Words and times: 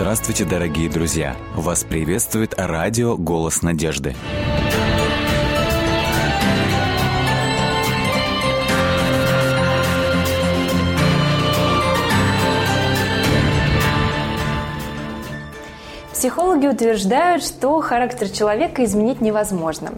Здравствуйте, 0.00 0.44
дорогие 0.44 0.88
друзья! 0.88 1.36
Вас 1.56 1.82
приветствует 1.82 2.54
радио 2.56 3.16
«Голос 3.16 3.62
надежды». 3.62 4.14
Психологи 16.12 16.68
утверждают, 16.68 17.42
что 17.42 17.80
характер 17.80 18.28
человека 18.28 18.84
изменить 18.84 19.20
невозможно. 19.20 19.90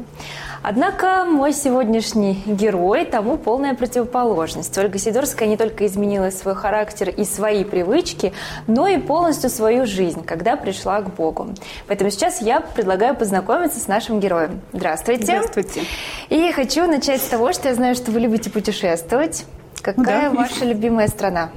Однако 0.63 1.25
мой 1.25 1.55
сегодняшний 1.55 2.43
герой 2.45 3.07
тому 3.07 3.39
полная 3.39 3.75
противоположность. 3.75 4.77
Ольга 4.77 4.99
Сидорская 4.99 5.49
не 5.49 5.57
только 5.57 5.87
изменила 5.87 6.29
свой 6.31 6.55
характер 6.55 7.09
и 7.09 7.25
свои 7.25 7.65
привычки, 7.65 8.35
но 8.67 8.87
и 8.87 8.99
полностью 8.99 9.49
свою 9.49 9.87
жизнь, 9.87 10.23
когда 10.23 10.57
пришла 10.57 11.01
к 11.01 11.15
Богу. 11.15 11.49
Поэтому 11.87 12.11
сейчас 12.11 12.43
я 12.43 12.61
предлагаю 12.61 13.17
познакомиться 13.17 13.81
с 13.81 13.89
нашим 13.89 14.21
героем. 14.21 14.61
Здравствуйте. 14.75 15.25
Здравствуйте. 15.25 15.83
И 16.29 16.53
хочу 16.53 16.87
начать 16.87 17.23
с 17.23 17.27
того, 17.27 17.55
что 17.55 17.69
я 17.69 17.75
знаю, 17.75 17.95
что 17.95 18.11
вы 18.11 18.21
любите 18.21 18.51
путешествовать. 18.51 19.47
Какая 19.81 20.31
да. 20.31 20.37
ваша 20.37 20.67
любимая 20.67 21.09
страна? 21.09 21.51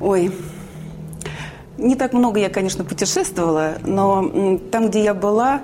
Ой, 0.00 0.32
не 1.76 1.94
так 1.94 2.14
много 2.14 2.40
я, 2.40 2.48
конечно, 2.48 2.84
путешествовала, 2.84 3.74
но 3.84 4.58
там, 4.70 4.88
где 4.88 5.04
я 5.04 5.12
была, 5.12 5.60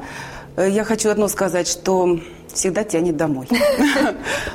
я 0.67 0.85
хочу 0.85 1.11
одно 1.11 1.29
сказать, 1.29 1.69
что 1.69 2.19
всегда 2.53 2.85
тянет 2.85 3.17
домой. 3.17 3.48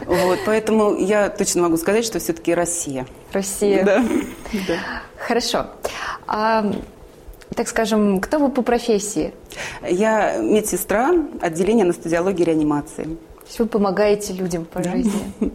Вот, 0.05 0.39
поэтому 0.45 0.95
я 0.98 1.29
точно 1.29 1.63
могу 1.63 1.77
сказать, 1.77 2.05
что 2.05 2.20
все-таки 2.20 2.54
Россия. 2.54 3.05
Россия. 3.32 3.84
Да. 4.68 4.77
Хорошо. 5.18 5.68
А, 6.27 6.71
так 7.55 7.68
скажем, 7.68 8.20
кто 8.20 8.40
вы 8.40 8.49
по 8.49 8.62
профессии? 8.62 9.34
Я 9.87 10.37
медсестра 10.37 11.12
отделения 11.41 11.84
анестезиологии 11.84 12.41
и 12.41 12.46
реанимации. 12.46 13.04
То 13.04 13.48
есть 13.48 13.59
вы 13.59 13.65
помогаете 13.65 14.34
людям 14.34 14.65
по 14.65 14.84
жизни? 14.84 15.12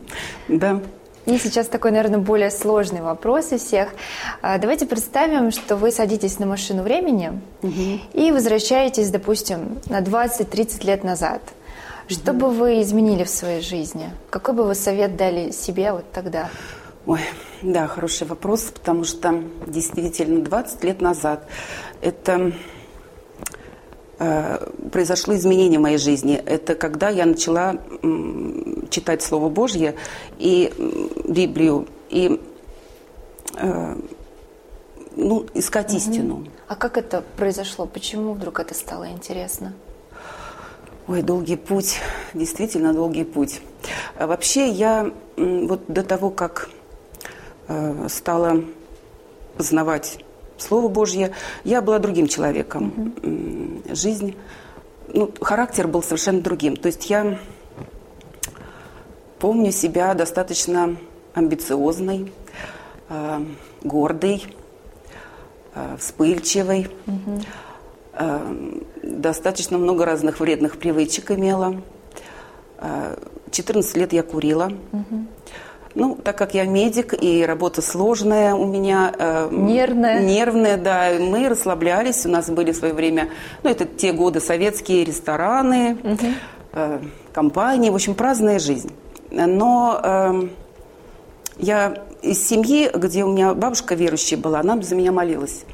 Да. 0.49 0.81
И 1.29 1.37
сейчас 1.37 1.69
такой, 1.69 1.91
наверное, 1.91 2.19
более 2.19 2.51
сложный 2.51 3.03
вопрос 3.03 3.53
из 3.53 3.63
всех. 3.63 3.91
А, 4.41 4.57
давайте 4.57 4.87
представим, 4.87 5.51
что 5.51 5.77
вы 5.77 5.93
садитесь 5.93 6.39
на 6.39 6.47
машину 6.47 6.83
времени 6.83 7.39
угу. 7.61 8.01
и 8.15 8.33
возвращаетесь, 8.33 9.11
допустим, 9.11 9.79
на 9.91 10.01
20-30 10.01 10.87
лет 10.87 11.05
назад. 11.05 11.43
Что 12.09 12.33
угу. 12.33 12.41
бы 12.41 12.51
вы 12.51 12.81
изменили 12.81 13.25
в 13.25 13.29
своей 13.29 13.61
жизни? 13.61 14.09
Какой 14.31 14.55
бы 14.55 14.65
вы 14.65 14.75
совет 14.75 15.17
дали 15.17 15.51
себе 15.51 15.93
вот 15.93 16.11
тогда? 16.13 16.49
Ой, 17.05 17.21
да, 17.61 17.87
хороший 17.89 18.27
вопрос, 18.27 18.63
потому 18.63 19.05
что 19.05 19.43
действительно 19.67 20.43
20 20.43 20.83
лет 20.85 21.03
назад 21.03 21.47
это 22.01 22.53
произошло 24.19 25.37
изменение 25.37 25.79
в 25.79 25.83
моей 25.83 25.99
жизни. 25.99 26.35
Это 26.35 26.75
когда 26.75 27.09
я 27.09 27.25
начала 27.25 27.77
читать 28.91 29.23
Слово 29.23 29.49
Божье 29.49 29.95
и 30.39 30.73
Библию, 31.29 31.87
и 32.11 32.41
э, 33.57 33.97
ну, 35.17 35.47
искать 35.55 35.89
угу. 35.89 35.97
истину. 35.97 36.47
А 36.67 36.75
как 36.75 36.97
это 36.97 37.23
произошло? 37.37 37.87
Почему 37.87 38.33
вдруг 38.33 38.61
это 38.61 38.75
стало 38.75 39.11
интересно? 39.11 39.73
Ой, 41.07 41.23
долгий 41.23 41.57
путь, 41.57 42.01
действительно 42.35 42.93
долгий 42.93 43.25
путь. 43.25 43.63
А 44.19 44.27
вообще 44.27 44.69
я 44.69 45.11
вот 45.37 45.81
до 45.89 46.03
того, 46.03 46.31
как 46.31 46.69
э, 47.69 48.07
стала 48.09 48.63
познавать 49.57 50.23
Слово 50.59 50.89
Божье, 50.89 51.33
я 51.65 51.81
была 51.81 51.99
другим 51.99 52.27
человеком. 52.27 53.13
Угу. 53.23 53.95
Жизнь, 53.95 54.37
ну, 55.09 55.31
характер 55.41 55.87
был 55.89 56.03
совершенно 56.03 56.41
другим. 56.41 56.77
То 56.77 56.87
есть 56.87 57.09
я 57.09 57.39
помню 59.39 59.73
себя 59.73 60.15
достаточно 60.15 60.97
амбициозной, 61.35 62.33
э, 63.09 63.45
гордой, 63.83 64.45
э, 65.75 65.97
вспыльчивой. 65.99 66.89
Угу. 67.07 67.41
Э, 68.15 68.81
достаточно 69.03 69.79
много 69.79 70.05
разных 70.05 70.41
вредных 70.41 70.79
привычек 70.79 71.31
имела. 71.31 71.81
Э, 72.79 73.17
14 73.51 73.97
лет 73.97 74.13
я 74.13 74.23
курила. 74.23 74.73
Угу. 74.93 75.27
Ну, 75.95 76.17
так 76.23 76.37
как 76.37 76.55
я 76.55 76.65
медик 76.65 77.15
и 77.21 77.45
работа 77.45 77.83
сложная 77.83 78.55
у 78.55 78.67
меня. 78.67 79.13
Э, 79.19 79.49
нервная. 79.51 80.21
Нервная, 80.21 80.77
да. 80.77 81.11
Мы 81.19 81.49
расслаблялись. 81.49 82.27
У 82.27 82.29
нас 82.29 82.51
были 82.51 82.73
в 82.73 82.77
свое 82.77 82.95
время, 82.95 83.29
ну, 83.63 83.71
это 83.71 83.85
те 83.85 84.13
годы 84.13 84.41
советские 84.41 85.05
рестораны, 85.05 85.99
угу. 86.03 86.27
э, 86.73 87.01
компании. 87.33 87.91
В 87.91 87.95
общем, 87.95 88.15
праздная 88.15 88.59
жизнь. 88.59 88.93
Но 89.31 90.01
э, 90.03 90.49
я 91.59 91.95
из 92.23 92.47
семьи, 92.47 92.91
где 92.95 93.25
у 93.25 93.33
меня 93.33 93.55
бабушка 93.55 93.95
верующая 93.95 94.39
была, 94.39 94.61
она 94.61 94.81
за 94.81 94.95
меня 94.95 95.13
молилась. 95.13 95.65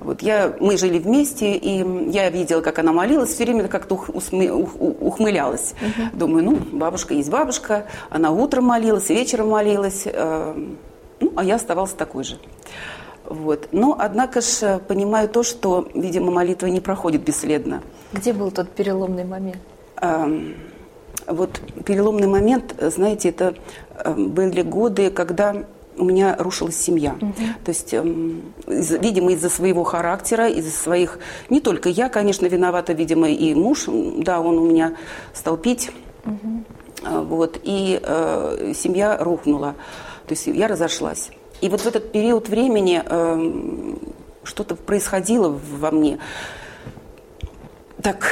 Вот 0.00 0.22
я, 0.22 0.54
мы 0.60 0.76
жили 0.76 0.98
вместе, 0.98 1.54
и 1.54 2.10
я 2.10 2.28
видела, 2.30 2.60
как 2.60 2.78
она 2.78 2.92
молилась, 2.92 3.30
все 3.30 3.44
время 3.44 3.68
как-то 3.68 3.94
ухмылялась. 3.94 5.74
Угу. 5.80 6.18
Думаю, 6.18 6.44
ну, 6.44 6.56
бабушка 6.72 7.14
есть 7.14 7.30
бабушка, 7.30 7.86
она 8.10 8.30
утром 8.30 8.64
молилась, 8.64 9.08
вечером 9.08 9.50
молилась, 9.50 10.02
э, 10.06 10.54
ну, 11.20 11.32
а 11.36 11.44
я 11.44 11.54
оставалась 11.54 11.92
такой 11.92 12.24
же. 12.24 12.38
Вот. 13.24 13.68
Но, 13.72 13.96
однако 13.98 14.40
же, 14.40 14.80
понимаю 14.86 15.28
то, 15.28 15.42
что, 15.42 15.88
видимо, 15.94 16.30
молитва 16.30 16.66
не 16.66 16.80
проходит 16.80 17.22
бесследно. 17.22 17.82
Где 18.12 18.32
был 18.32 18.50
тот 18.50 18.70
переломный 18.70 19.24
момент? 19.24 19.58
Эм, 20.00 20.54
вот 21.26 21.60
переломный 21.86 22.26
момент, 22.26 22.74
знаете, 22.78 23.30
это 23.30 23.54
э, 23.96 24.12
были 24.12 24.62
годы, 24.62 25.10
когда 25.10 25.64
у 25.96 26.04
меня 26.04 26.36
рушилась 26.38 26.76
семья. 26.76 27.16
Угу. 27.20 27.34
То 27.64 27.68
есть, 27.68 27.94
эм, 27.94 28.42
видимо, 28.66 29.32
из-за 29.32 29.48
своего 29.48 29.84
характера, 29.84 30.48
из-за 30.48 30.70
своих... 30.70 31.18
Не 31.50 31.60
только 31.60 31.88
я, 31.88 32.08
конечно, 32.08 32.46
виновата, 32.46 32.92
видимо, 32.92 33.28
и 33.30 33.54
муж, 33.54 33.84
да, 33.86 34.40
он 34.40 34.58
у 34.58 34.66
меня 34.66 34.96
стал 35.32 35.56
пить. 35.56 35.90
Угу. 36.24 36.64
Вот, 37.24 37.60
и 37.62 38.00
э, 38.02 38.72
семья 38.74 39.18
рухнула. 39.18 39.74
То 40.26 40.32
есть 40.32 40.46
я 40.46 40.68
разошлась. 40.68 41.30
И 41.60 41.68
вот 41.68 41.82
в 41.82 41.86
этот 41.86 42.12
период 42.12 42.48
времени 42.48 43.02
э, 43.04 43.96
что-то 44.42 44.74
происходило 44.74 45.48
во 45.48 45.90
мне. 45.90 46.18
Так 48.02 48.26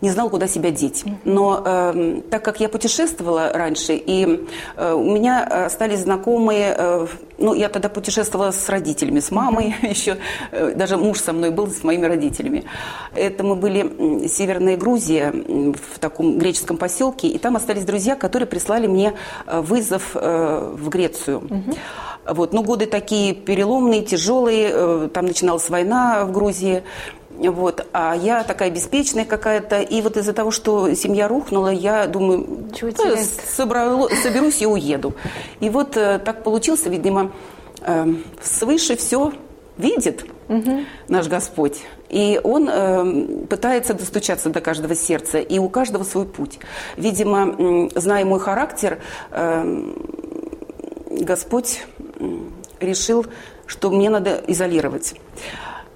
не 0.00 0.10
знала, 0.10 0.28
куда 0.28 0.46
себя 0.46 0.70
деть. 0.70 1.04
Но 1.24 1.62
э, 1.64 2.22
так 2.30 2.44
как 2.44 2.60
я 2.60 2.68
путешествовала 2.68 3.52
раньше, 3.52 3.94
и 3.94 4.46
э, 4.76 4.92
у 4.92 5.04
меня 5.04 5.66
остались 5.66 6.00
знакомые, 6.00 6.74
э, 6.76 7.06
ну, 7.38 7.54
я 7.54 7.68
тогда 7.68 7.88
путешествовала 7.88 8.50
с 8.50 8.68
родителями, 8.68 9.20
с 9.20 9.30
мамой 9.30 9.74
еще, 9.82 10.18
э, 10.52 10.72
даже 10.74 10.96
муж 10.96 11.20
со 11.20 11.32
мной 11.32 11.50
был, 11.50 11.68
с 11.68 11.84
моими 11.84 12.06
родителями. 12.06 12.64
Это 13.14 13.44
мы 13.44 13.56
были 13.56 13.82
в 13.82 14.28
Северной 14.28 14.76
Грузии, 14.76 15.74
в 15.74 15.98
таком 15.98 16.38
греческом 16.38 16.76
поселке, 16.76 17.28
и 17.28 17.38
там 17.38 17.56
остались 17.56 17.84
друзья, 17.84 18.16
которые 18.16 18.46
прислали 18.46 18.86
мне 18.86 19.14
э, 19.46 19.60
вызов 19.60 20.12
э, 20.14 20.74
в 20.76 20.88
Грецию. 20.88 21.42
Вот, 22.26 22.52
ну, 22.52 22.62
годы 22.62 22.86
такие 22.86 23.34
переломные, 23.34 24.02
тяжелые, 24.02 24.70
э, 24.72 25.08
там 25.12 25.26
начиналась 25.26 25.68
война 25.70 26.24
в 26.24 26.32
Грузии, 26.32 26.82
вот. 27.48 27.86
А 27.92 28.14
я 28.14 28.44
такая 28.44 28.70
беспечная 28.70 29.24
какая-то. 29.24 29.80
И 29.80 30.02
вот 30.02 30.16
из-за 30.16 30.32
того, 30.32 30.50
что 30.50 30.94
семья 30.94 31.28
рухнула, 31.28 31.68
я 31.68 32.06
думаю, 32.06 32.68
ну, 32.80 33.16
собрала, 33.48 34.08
соберусь 34.22 34.60
и 34.62 34.66
уеду. 34.66 35.14
И 35.60 35.70
вот 35.70 35.96
э, 35.96 36.18
так 36.18 36.42
получилось, 36.42 36.84
видимо, 36.84 37.32
э, 37.80 38.06
свыше 38.42 38.96
все 38.96 39.32
видит 39.78 40.26
угу. 40.48 40.84
наш 41.08 41.28
Господь. 41.28 41.80
И 42.10 42.40
Он 42.42 42.68
э, 42.68 43.46
пытается 43.46 43.94
достучаться 43.94 44.50
до 44.50 44.60
каждого 44.60 44.94
сердца, 44.94 45.38
и 45.38 45.58
у 45.58 45.68
каждого 45.68 46.04
свой 46.04 46.26
путь. 46.26 46.58
Видимо, 46.96 47.54
э, 47.56 47.88
зная 47.98 48.24
мой 48.24 48.40
характер, 48.40 48.98
э, 49.30 49.92
Господь 51.10 51.84
решил, 52.80 53.26
что 53.66 53.90
мне 53.90 54.10
надо 54.10 54.42
изолировать. 54.46 55.14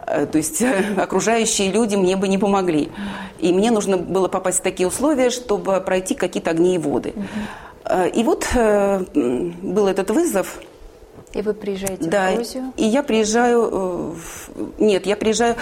Э, 0.07 0.27
то 0.27 0.39
есть 0.39 0.63
окружающие 0.97 1.71
люди 1.71 1.97
мне 1.97 2.17
бы 2.17 2.29
не 2.29 2.39
помогли. 2.39 2.91
И 3.39 3.53
мне 3.53 3.71
нужно 3.71 3.97
было 3.97 4.29
попасть 4.29 4.61
в 4.61 4.63
такие 4.63 4.87
условия, 4.87 5.31
чтобы 5.31 5.81
пройти 5.81 6.15
какие-то 6.15 6.51
огни 6.51 6.77
и 6.77 6.79
воды. 6.79 7.15
Э, 7.85 8.09
и 8.09 8.23
вот 8.23 8.47
э, 8.55 9.05
был 9.15 9.87
этот 9.87 10.11
вызов. 10.11 10.61
И 11.33 11.43
вы 11.43 11.53
приезжаете 11.53 12.05
да, 12.05 12.31
в 12.31 12.35
Грузию? 12.37 12.73
и 12.77 12.85
я 12.85 13.03
приезжаю... 13.03 14.15
Нет, 14.79 15.05
я 15.05 15.17
приезжаю... 15.17 15.57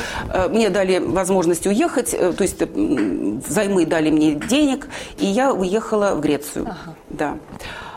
Мне 0.51 0.69
дали 0.69 0.99
возможность 0.99 1.67
уехать, 1.67 2.11
то 2.11 2.43
есть 2.43 2.61
взаймы 2.61 3.87
дали 3.87 4.11
мне 4.11 4.35
денег, 4.35 4.89
и 5.17 5.25
я 5.25 5.55
уехала 5.55 6.15
в 6.15 6.21
Грецию. 6.21 6.67
Ага. 6.67 6.95
Да. 7.09 7.39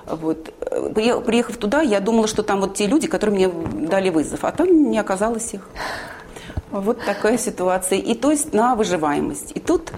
Вот. 0.06 0.54
приехав 1.26 1.58
туда, 1.58 1.82
я 1.82 2.00
думала, 2.00 2.28
что 2.28 2.44
там 2.44 2.62
вот 2.62 2.76
те 2.76 2.88
люди, 2.88 3.08
которые 3.08 3.36
мне 3.36 3.88
дали 3.90 4.10
вызов, 4.10 4.46
а 4.46 4.54
там 4.54 4.90
не 4.90 4.98
оказалось 4.98 5.54
их. 5.54 5.68
Вот 6.82 7.00
такая 7.06 7.38
ситуация. 7.38 8.00
И 8.00 8.14
то 8.14 8.32
есть 8.32 8.54
на 8.54 8.76
выживаемость. 8.76 9.52
И 9.56 9.60
тут 9.60 9.92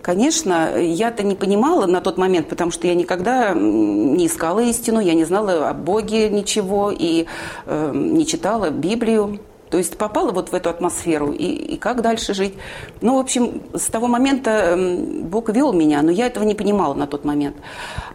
Конечно, 0.00 0.78
я-то 0.78 1.22
не 1.22 1.34
понимала 1.34 1.84
на 1.84 2.00
тот 2.00 2.16
момент, 2.16 2.48
потому 2.48 2.70
что 2.70 2.86
я 2.86 2.94
никогда 2.94 3.52
не 3.52 4.26
искала 4.26 4.60
истину, 4.60 5.00
я 5.00 5.12
не 5.12 5.24
знала 5.24 5.68
о 5.68 5.74
Боге 5.74 6.30
ничего 6.30 6.90
и 6.90 7.26
э, 7.66 7.92
не 7.94 8.24
читала 8.24 8.70
Библию. 8.70 9.38
То 9.70 9.76
есть 9.76 9.98
попала 9.98 10.30
вот 10.30 10.50
в 10.50 10.54
эту 10.54 10.70
атмосферу, 10.70 11.30
и, 11.32 11.44
и 11.44 11.76
как 11.76 12.00
дальше 12.00 12.32
жить. 12.32 12.54
Ну, 13.02 13.16
в 13.16 13.18
общем, 13.18 13.60
с 13.74 13.86
того 13.86 14.06
момента 14.06 14.50
эм, 14.50 15.24
Бог 15.24 15.50
вел 15.50 15.74
меня, 15.74 16.00
но 16.00 16.10
я 16.10 16.26
этого 16.26 16.44
не 16.44 16.54
понимала 16.54 16.94
на 16.94 17.06
тот 17.06 17.26
момент. 17.26 17.56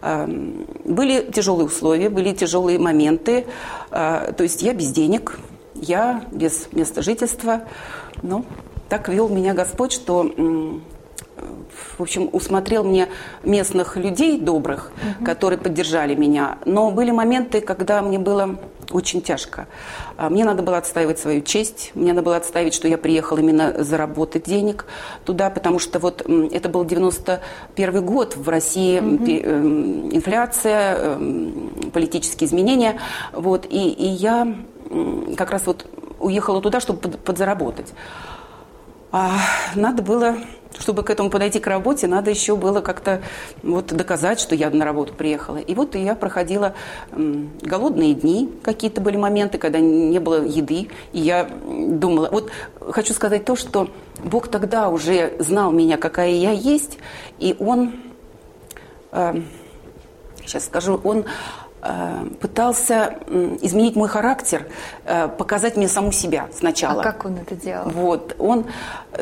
Эм, 0.02 0.66
были 0.84 1.30
тяжелые 1.32 1.66
условия, 1.66 2.08
были 2.08 2.32
тяжелые 2.32 2.80
моменты. 2.80 3.46
Э, 3.92 4.32
то 4.36 4.42
есть 4.42 4.62
я 4.62 4.74
без 4.74 4.90
денег, 4.90 5.38
я 5.74 6.24
без 6.32 6.68
места 6.72 7.02
жительства. 7.02 7.62
Ну, 8.22 8.44
так 8.88 9.08
вел 9.08 9.28
меня 9.28 9.54
Господь, 9.54 9.92
что 9.92 10.30
в 11.96 12.02
общем, 12.02 12.28
усмотрел 12.32 12.84
мне 12.84 13.08
местных 13.42 13.96
людей 13.96 14.38
добрых, 14.38 14.92
угу. 14.96 15.24
которые 15.24 15.58
поддержали 15.58 16.14
меня. 16.14 16.58
Но 16.64 16.90
были 16.90 17.10
моменты, 17.10 17.60
когда 17.60 18.02
мне 18.02 18.18
было 18.18 18.58
очень 18.90 19.22
тяжко. 19.22 19.66
А, 20.16 20.28
мне 20.28 20.44
надо 20.44 20.62
было 20.62 20.78
отстаивать 20.78 21.18
свою 21.18 21.40
честь, 21.40 21.90
мне 21.94 22.12
надо 22.12 22.24
было 22.24 22.36
отстаивать, 22.36 22.74
что 22.74 22.86
я 22.86 22.98
приехала 22.98 23.38
именно 23.38 23.82
заработать 23.82 24.44
денег 24.44 24.86
туда, 25.24 25.50
потому 25.50 25.78
что 25.78 25.98
вот 25.98 26.22
это 26.28 26.68
был 26.68 26.84
91 26.84 28.04
год, 28.04 28.36
в 28.36 28.48
России 28.48 29.00
угу. 29.00 29.24
инфляция, 30.14 30.96
эм, 30.96 31.90
политические 31.92 32.48
изменения, 32.48 33.00
вот, 33.32 33.66
и, 33.68 33.88
и 33.88 34.06
я 34.06 34.54
как 35.36 35.50
раз 35.50 35.66
вот 35.66 35.86
уехала 36.18 36.60
туда, 36.60 36.80
чтобы 36.80 37.10
подзаработать. 37.18 37.92
А 39.12 39.32
надо 39.74 40.02
было 40.02 40.36
чтобы 40.78 41.02
к 41.02 41.10
этому 41.10 41.30
подойти 41.30 41.60
к 41.60 41.66
работе, 41.66 42.06
надо 42.06 42.30
еще 42.30 42.56
было 42.56 42.80
как-то 42.80 43.22
вот 43.62 43.86
доказать, 43.86 44.40
что 44.40 44.54
я 44.54 44.70
на 44.70 44.84
работу 44.84 45.14
приехала. 45.14 45.58
И 45.58 45.74
вот 45.74 45.94
я 45.94 46.14
проходила 46.14 46.74
голодные 47.12 48.14
дни, 48.14 48.50
какие-то 48.62 49.00
были 49.00 49.16
моменты, 49.16 49.58
когда 49.58 49.78
не 49.78 50.18
было 50.18 50.44
еды, 50.44 50.88
и 51.12 51.20
я 51.20 51.48
думала, 51.64 52.28
вот 52.30 52.50
хочу 52.90 53.14
сказать 53.14 53.44
то, 53.44 53.56
что 53.56 53.88
Бог 54.22 54.48
тогда 54.48 54.88
уже 54.88 55.34
знал 55.38 55.70
меня, 55.70 55.96
какая 55.96 56.30
я 56.30 56.50
есть, 56.50 56.98
и 57.38 57.56
Он, 57.58 57.92
э, 59.12 59.42
сейчас 60.44 60.66
скажу, 60.66 61.00
Он 61.04 61.24
пытался 62.40 63.14
изменить 63.60 63.96
мой 63.96 64.08
характер, 64.08 64.66
э, 65.04 65.28
показать 65.28 65.76
мне 65.76 65.88
саму 65.88 66.12
себя 66.12 66.48
сначала. 66.56 67.00
А 67.00 67.04
как 67.04 67.24
он 67.24 67.36
это 67.36 67.54
делал? 67.54 67.90
Вот. 67.90 68.34
Он 68.38 68.64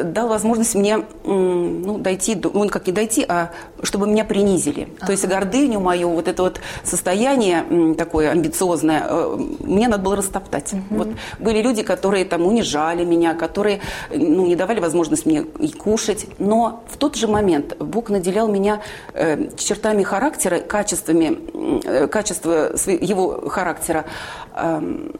дал 0.03 0.29
возможность 0.29 0.75
мне 0.75 1.05
ну, 1.25 1.99
дойти, 1.99 2.41
он 2.55 2.69
как 2.69 2.87
не 2.87 2.93
дойти, 2.93 3.25
а 3.29 3.51
чтобы 3.83 4.07
меня 4.07 4.25
принизили. 4.25 4.89
Ага. 4.99 5.07
То 5.07 5.13
есть 5.13 5.27
гордыню 5.27 5.81
мою, 5.81 6.11
вот 6.11 6.29
это 6.29 6.43
вот 6.43 6.61
состояние 6.85 7.95
такое 7.95 8.31
амбициозное, 8.31 9.07
э, 9.09 9.37
мне 9.61 9.89
надо 9.89 10.03
было 10.03 10.17
растоптать. 10.17 10.73
Угу. 10.73 10.83
Вот 10.91 11.09
были 11.41 11.63
люди, 11.63 11.83
которые 11.83 12.25
там 12.25 12.47
унижали 12.47 13.05
меня, 13.05 13.35
которые 13.35 13.81
ну, 14.11 14.47
не 14.47 14.57
давали 14.57 14.81
возможность 14.81 15.27
мне 15.27 15.45
и 15.59 15.73
кушать. 15.73 16.27
Но 16.39 16.85
в 16.89 16.97
тот 16.97 17.17
же 17.17 17.27
момент 17.27 17.77
Бог 17.79 18.09
наделял 18.09 18.49
меня 18.49 18.81
чертами 19.57 20.03
характера, 20.03 20.59
качествами, 20.59 21.39
э, 21.85 22.07
качества 22.07 22.52
его 22.53 23.49
характера, 23.49 24.05
эм, 24.55 25.13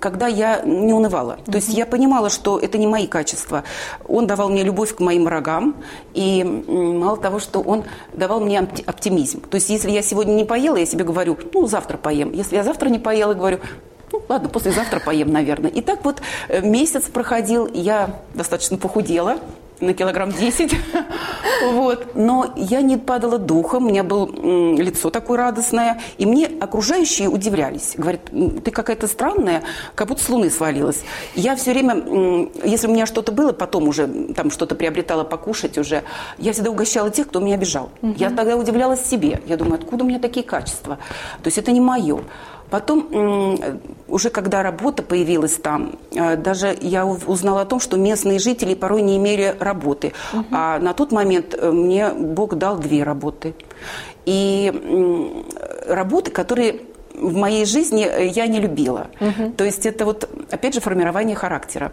когда 0.00 0.26
я 0.26 0.62
не 0.62 0.92
унывала. 0.92 1.38
То 1.46 1.56
есть 1.56 1.68
я 1.68 1.86
понимала, 1.86 2.30
что 2.30 2.58
это 2.58 2.78
не 2.78 2.86
мои 2.86 3.06
качества. 3.06 3.64
Он 4.06 4.26
давал 4.26 4.48
мне 4.48 4.62
любовь 4.62 4.94
к 4.94 5.00
моим 5.00 5.24
врагам, 5.24 5.76
и 6.14 6.44
мало 6.44 7.16
того, 7.16 7.38
что 7.38 7.60
он 7.60 7.84
давал 8.12 8.40
мне 8.40 8.58
оптимизм. 8.58 9.40
То 9.42 9.56
есть 9.56 9.70
если 9.70 9.90
я 9.90 10.02
сегодня 10.02 10.32
не 10.32 10.44
поела, 10.44 10.76
я 10.76 10.86
себе 10.86 11.04
говорю, 11.04 11.36
ну, 11.54 11.66
завтра 11.66 11.96
поем. 11.96 12.32
Если 12.32 12.56
я 12.56 12.64
завтра 12.64 12.88
не 12.88 12.98
поела, 12.98 13.34
говорю, 13.34 13.58
ну, 14.12 14.22
ладно, 14.28 14.48
послезавтра 14.48 15.00
поем, 15.00 15.32
наверное. 15.32 15.70
И 15.70 15.80
так 15.80 16.04
вот 16.04 16.22
э, 16.48 16.60
месяц 16.60 17.04
проходил, 17.04 17.68
я 17.72 18.20
достаточно 18.34 18.76
похудела, 18.76 19.38
на 19.80 19.94
килограмм 19.94 20.32
10. 20.32 20.74
вот. 21.72 22.14
Но 22.14 22.52
я 22.56 22.80
не 22.82 22.96
падала 22.96 23.38
духом, 23.38 23.86
у 23.86 23.88
меня 23.88 24.02
было 24.02 24.26
лицо 24.76 25.10
такое 25.10 25.38
радостное. 25.38 26.00
И 26.18 26.26
мне 26.26 26.46
окружающие 26.60 27.28
удивлялись. 27.28 27.94
Говорят, 27.96 28.22
ты 28.64 28.70
какая-то 28.70 29.06
странная, 29.06 29.62
как 29.94 30.08
будто 30.08 30.22
с 30.22 30.28
луны 30.28 30.50
свалилась. 30.50 31.02
Я 31.34 31.56
все 31.56 31.72
время, 31.72 32.48
если 32.64 32.86
у 32.86 32.92
меня 32.92 33.06
что-то 33.06 33.32
было, 33.32 33.52
потом 33.52 33.88
уже 33.88 34.06
там 34.34 34.50
что-то 34.50 34.74
приобретала 34.74 35.24
покушать 35.24 35.78
уже, 35.78 36.04
я 36.38 36.52
всегда 36.52 36.70
угощала 36.70 37.10
тех, 37.10 37.28
кто 37.28 37.40
меня 37.40 37.54
обижал. 37.54 37.90
Угу. 38.02 38.14
Я 38.16 38.30
тогда 38.30 38.56
удивлялась 38.56 39.04
себе. 39.04 39.40
Я 39.46 39.56
думаю, 39.56 39.74
откуда 39.74 40.04
у 40.04 40.06
меня 40.06 40.18
такие 40.18 40.44
качества? 40.44 40.98
То 41.42 41.46
есть 41.46 41.58
это 41.58 41.72
не 41.72 41.80
мое. 41.80 42.20
Потом, 42.70 43.60
уже 44.08 44.30
когда 44.30 44.62
работа 44.62 45.02
появилась 45.02 45.54
там, 45.54 45.98
э, 46.12 46.36
даже 46.36 46.76
я 46.80 47.06
узнала 47.06 47.62
о 47.62 47.64
том, 47.64 47.80
что 47.80 47.96
местные 47.96 48.38
жители 48.38 48.74
порой 48.74 49.02
не 49.02 49.16
имели 49.16 49.54
работы. 49.58 50.12
Угу. 50.32 50.44
А 50.50 50.78
на 50.78 50.92
тот 50.92 51.12
момент 51.12 51.54
э, 51.58 51.70
мне 51.70 52.10
Бог 52.10 52.56
дал 52.56 52.78
две 52.78 53.02
работы. 53.02 53.54
И 54.26 54.72
работы, 55.86 56.30
которые 56.30 56.80
в 57.14 57.34
моей 57.34 57.64
жизни 57.64 58.04
э, 58.04 58.26
я 58.26 58.46
не 58.46 58.60
любила. 58.60 59.08
Угу. 59.20 59.52
То 59.56 59.64
есть 59.64 59.86
это 59.86 60.04
вот, 60.04 60.28
опять 60.50 60.74
же, 60.74 60.80
формирование 60.80 61.36
характера. 61.36 61.92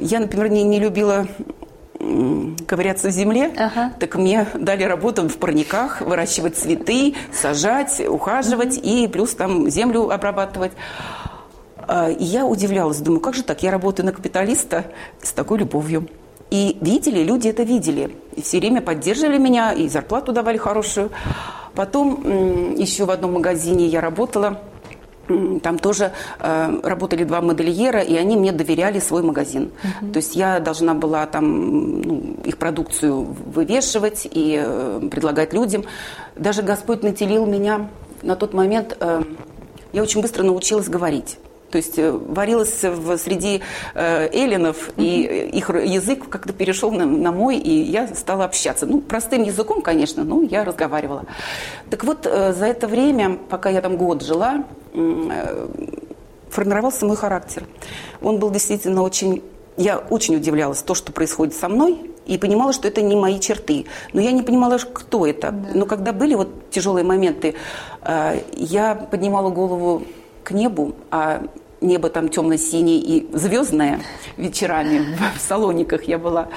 Я, 0.00 0.18
например, 0.18 0.50
не, 0.50 0.64
не 0.64 0.80
любила 0.80 1.26
ковыряться 2.66 3.08
в 3.08 3.10
земле, 3.10 3.52
ага. 3.56 3.92
так 3.98 4.14
мне 4.16 4.46
дали 4.54 4.84
работу 4.84 5.28
в 5.28 5.36
парниках, 5.36 6.00
выращивать 6.00 6.56
цветы, 6.56 7.14
сажать, 7.32 8.00
ухаживать 8.06 8.78
угу. 8.78 8.86
и 8.86 9.08
плюс 9.08 9.34
там 9.34 9.70
землю 9.70 10.10
обрабатывать. 10.10 10.72
А, 11.86 12.10
и 12.10 12.24
я 12.24 12.46
удивлялась, 12.46 12.98
думаю, 12.98 13.20
как 13.20 13.34
же 13.34 13.42
так, 13.42 13.62
я 13.62 13.70
работаю 13.70 14.06
на 14.06 14.12
капиталиста 14.12 14.84
с 15.22 15.32
такой 15.32 15.58
любовью. 15.58 16.08
И 16.50 16.76
видели, 16.80 17.22
люди 17.22 17.48
это 17.48 17.62
видели. 17.62 18.16
И 18.34 18.42
все 18.42 18.58
время 18.58 18.80
поддерживали 18.80 19.38
меня, 19.38 19.72
и 19.72 19.88
зарплату 19.88 20.32
давали 20.32 20.56
хорошую. 20.56 21.10
Потом 21.74 22.74
еще 22.74 23.04
в 23.04 23.10
одном 23.10 23.34
магазине 23.34 23.86
я 23.86 24.00
работала– 24.00 24.60
там 25.62 25.78
тоже 25.78 26.12
э, 26.38 26.80
работали 26.82 27.24
два 27.24 27.40
модельера, 27.40 28.00
и 28.00 28.16
они 28.16 28.36
мне 28.36 28.52
доверяли 28.52 28.98
свой 29.00 29.22
магазин. 29.22 29.70
Uh-huh. 29.82 30.12
То 30.12 30.16
есть 30.18 30.36
я 30.36 30.60
должна 30.60 30.94
была 30.94 31.26
там 31.26 32.02
ну, 32.02 32.36
их 32.44 32.56
продукцию 32.56 33.22
вывешивать 33.22 34.28
и 34.30 34.60
э, 34.62 35.08
предлагать 35.10 35.52
людям. 35.52 35.84
Даже 36.36 36.62
Господь 36.62 37.02
наделил 37.02 37.46
меня 37.46 37.88
на 38.22 38.36
тот 38.36 38.54
момент, 38.54 38.96
э, 39.00 39.22
я 39.92 40.02
очень 40.02 40.22
быстро 40.22 40.42
научилась 40.42 40.88
говорить. 40.88 41.38
То 41.70 41.78
есть 41.78 41.98
э, 41.98 42.10
варилась 42.10 42.82
в, 42.82 43.16
среди 43.16 43.62
э, 43.94 44.28
эллинов, 44.32 44.88
mm-hmm. 44.88 45.04
и 45.04 45.48
их 45.56 45.70
язык 45.70 46.28
как-то 46.28 46.52
перешел 46.52 46.90
на, 46.90 47.06
на 47.06 47.32
мой, 47.32 47.58
и 47.58 47.82
я 47.82 48.08
стала 48.08 48.44
общаться. 48.44 48.86
Ну, 48.86 49.00
простым 49.00 49.42
языком, 49.42 49.80
конечно, 49.82 50.24
но 50.24 50.42
я 50.42 50.64
разговаривала. 50.64 51.24
Так 51.88 52.04
вот, 52.04 52.26
э, 52.26 52.52
за 52.52 52.66
это 52.66 52.88
время, 52.88 53.38
пока 53.48 53.70
я 53.70 53.80
там 53.80 53.96
год 53.96 54.22
жила, 54.22 54.64
формировался 56.50 57.06
мой 57.06 57.16
характер. 57.16 57.64
Он 58.20 58.38
был 58.38 58.50
действительно 58.50 59.02
очень... 59.02 59.42
Я 59.76 59.98
очень 59.98 60.36
удивлялась 60.36 60.82
то, 60.82 60.94
что 60.94 61.12
происходит 61.12 61.54
со 61.54 61.68
мной, 61.68 62.10
и 62.26 62.38
понимала, 62.38 62.72
что 62.72 62.86
это 62.86 63.02
не 63.02 63.16
мои 63.16 63.40
черты. 63.40 63.86
Но 64.12 64.20
я 64.20 64.32
не 64.32 64.42
понимала, 64.42 64.78
кто 64.78 65.26
это. 65.26 65.50
Да. 65.50 65.70
Но 65.74 65.86
когда 65.86 66.12
были 66.12 66.34
вот 66.34 66.70
тяжелые 66.70 67.04
моменты, 67.04 67.54
э, 68.02 68.40
я 68.56 68.94
поднимала 68.94 69.50
голову 69.50 70.04
к 70.44 70.50
небу, 70.50 70.94
а 71.10 71.42
небо 71.80 72.10
там 72.10 72.28
темно-синее 72.28 72.98
и 72.98 73.28
звездное 73.32 74.00
вечерами 74.36 75.16
в 75.36 75.40
салониках 75.40 76.04
я 76.04 76.18
была. 76.18 76.48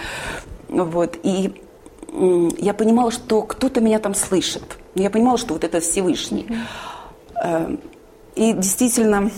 Вот. 0.67 1.17
И 1.23 1.61
я 2.59 2.73
понимала, 2.73 3.11
что 3.11 3.41
кто-то 3.41 3.81
меня 3.81 3.99
там 3.99 4.13
слышит. 4.13 4.63
Я 4.95 5.09
понимала, 5.09 5.37
что 5.37 5.53
вот 5.53 5.63
это 5.63 5.79
Всевышний. 5.79 6.45
Mm-hmm. 6.47 7.79
И 8.35 8.53
действительно, 8.53 9.31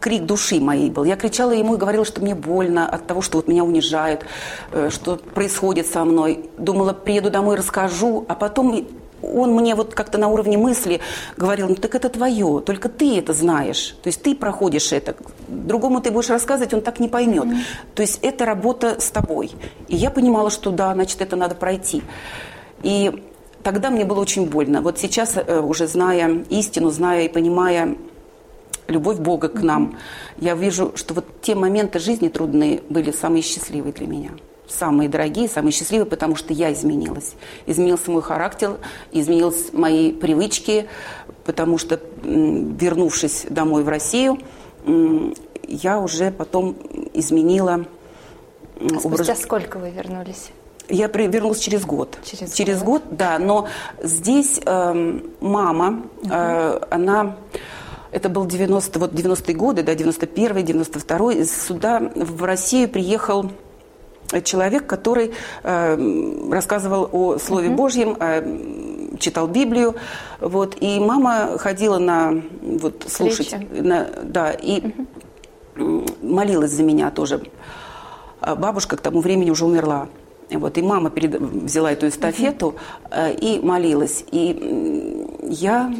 крик 0.00 0.24
души 0.24 0.60
моей 0.60 0.90
был. 0.90 1.04
Я 1.04 1.16
кричала 1.16 1.52
ему 1.52 1.74
и 1.74 1.78
говорила, 1.78 2.04
что 2.04 2.20
мне 2.20 2.34
больно 2.34 2.88
от 2.88 3.06
того, 3.06 3.22
что 3.22 3.38
вот 3.38 3.48
меня 3.48 3.64
унижают, 3.64 4.26
э, 4.72 4.90
что 4.90 5.16
происходит 5.16 5.86
со 5.86 6.04
мной. 6.04 6.50
Думала, 6.58 6.92
приеду 6.92 7.30
домой, 7.30 7.56
расскажу, 7.56 8.24
а 8.28 8.34
потом 8.34 8.86
он 9.22 9.54
мне 9.54 9.74
вот 9.74 9.94
как-то 9.94 10.18
на 10.18 10.28
уровне 10.28 10.58
мысли 10.58 11.00
говорил, 11.38 11.68
ну 11.68 11.74
так 11.74 11.94
это 11.94 12.10
твое, 12.10 12.60
только 12.60 12.88
ты 12.88 13.18
это 13.18 13.32
знаешь. 13.32 13.96
То 14.02 14.08
есть 14.08 14.22
ты 14.22 14.34
проходишь 14.34 14.92
это. 14.92 15.16
Другому 15.48 16.02
ты 16.02 16.10
будешь 16.10 16.28
рассказывать, 16.28 16.74
он 16.74 16.82
так 16.82 17.00
не 17.00 17.08
поймет. 17.08 17.44
Mm-hmm. 17.44 17.94
То 17.94 18.02
есть 18.02 18.18
это 18.22 18.44
работа 18.44 19.00
с 19.00 19.10
тобой. 19.10 19.52
И 19.88 19.96
я 19.96 20.10
понимала, 20.10 20.50
что 20.50 20.70
да, 20.70 20.92
значит, 20.92 21.22
это 21.22 21.36
надо 21.36 21.54
пройти. 21.54 22.02
И 22.82 23.24
тогда 23.64 23.90
мне 23.90 24.04
было 24.04 24.20
очень 24.20 24.46
больно. 24.46 24.80
Вот 24.80 24.98
сейчас, 24.98 25.36
э, 25.36 25.60
уже 25.60 25.88
зная 25.88 26.44
истину, 26.50 26.90
зная 26.90 27.24
и 27.24 27.28
понимая 27.28 27.96
любовь 28.86 29.18
Бога 29.18 29.48
к 29.48 29.62
нам, 29.62 29.96
я 30.36 30.54
вижу, 30.54 30.92
что 30.94 31.14
вот 31.14 31.24
те 31.40 31.54
моменты 31.54 31.98
жизни 31.98 32.28
трудные 32.28 32.82
были 32.88 33.10
самые 33.10 33.42
счастливые 33.42 33.92
для 33.92 34.06
меня. 34.06 34.30
Самые 34.68 35.08
дорогие, 35.08 35.48
самые 35.48 35.72
счастливые, 35.72 36.06
потому 36.06 36.36
что 36.36 36.52
я 36.52 36.72
изменилась. 36.72 37.34
Изменился 37.66 38.10
мой 38.10 38.22
характер, 38.22 38.78
изменились 39.12 39.72
мои 39.72 40.12
привычки, 40.12 40.86
потому 41.44 41.78
что, 41.78 42.00
вернувшись 42.22 43.46
домой 43.48 43.82
в 43.82 43.88
Россию, 43.88 44.38
я 45.66 45.98
уже 45.98 46.30
потом 46.30 46.76
изменила 47.12 47.86
а 48.80 49.00
спустя 49.00 49.32
образ... 49.32 49.42
сколько 49.42 49.78
вы 49.78 49.90
вернулись? 49.90 50.50
Я 50.88 51.06
вернулась 51.06 51.60
через 51.60 51.84
год. 51.84 52.18
Через, 52.24 52.52
через 52.52 52.82
год? 52.82 53.04
год, 53.04 53.16
да. 53.16 53.38
Но 53.38 53.68
здесь 54.02 54.60
э, 54.64 55.20
мама, 55.40 56.02
э, 56.30 56.80
она... 56.90 57.36
Это 58.12 58.28
был 58.28 58.46
90, 58.46 58.98
вот 59.00 59.12
90-е 59.12 59.56
годы, 59.56 59.82
да, 59.82 59.94
91-й, 59.94 60.62
92-й. 60.62 61.44
Сюда, 61.46 62.00
в 62.14 62.44
Россию, 62.44 62.88
приехал 62.88 63.50
человек, 64.44 64.86
который 64.86 65.32
э, 65.62 66.48
рассказывал 66.50 67.08
о 67.12 67.38
Слове 67.38 67.68
uh-huh. 67.68 67.74
Божьем, 67.74 68.16
э, 68.20 69.18
читал 69.18 69.48
Библию, 69.48 69.96
вот, 70.40 70.76
и 70.80 71.00
мама 71.00 71.58
ходила 71.58 71.98
на, 71.98 72.42
вот, 72.62 73.04
слушать, 73.08 73.54
на, 73.70 74.08
да, 74.22 74.52
и 74.52 74.80
uh-huh. 75.76 76.16
молилась 76.22 76.72
за 76.72 76.82
меня 76.82 77.10
тоже. 77.10 77.42
А 78.40 78.54
бабушка 78.54 78.96
к 78.96 79.00
тому 79.00 79.20
времени 79.20 79.50
уже 79.50 79.64
умерла. 79.64 80.08
Вот, 80.50 80.78
и 80.78 80.82
мама 80.82 81.10
перед... 81.10 81.40
взяла 81.40 81.92
эту 81.92 82.08
эстафету 82.08 82.76
uh-huh. 83.10 83.38
и 83.38 83.58
молилась. 83.64 84.24
И 84.30 85.26
я 85.42 85.92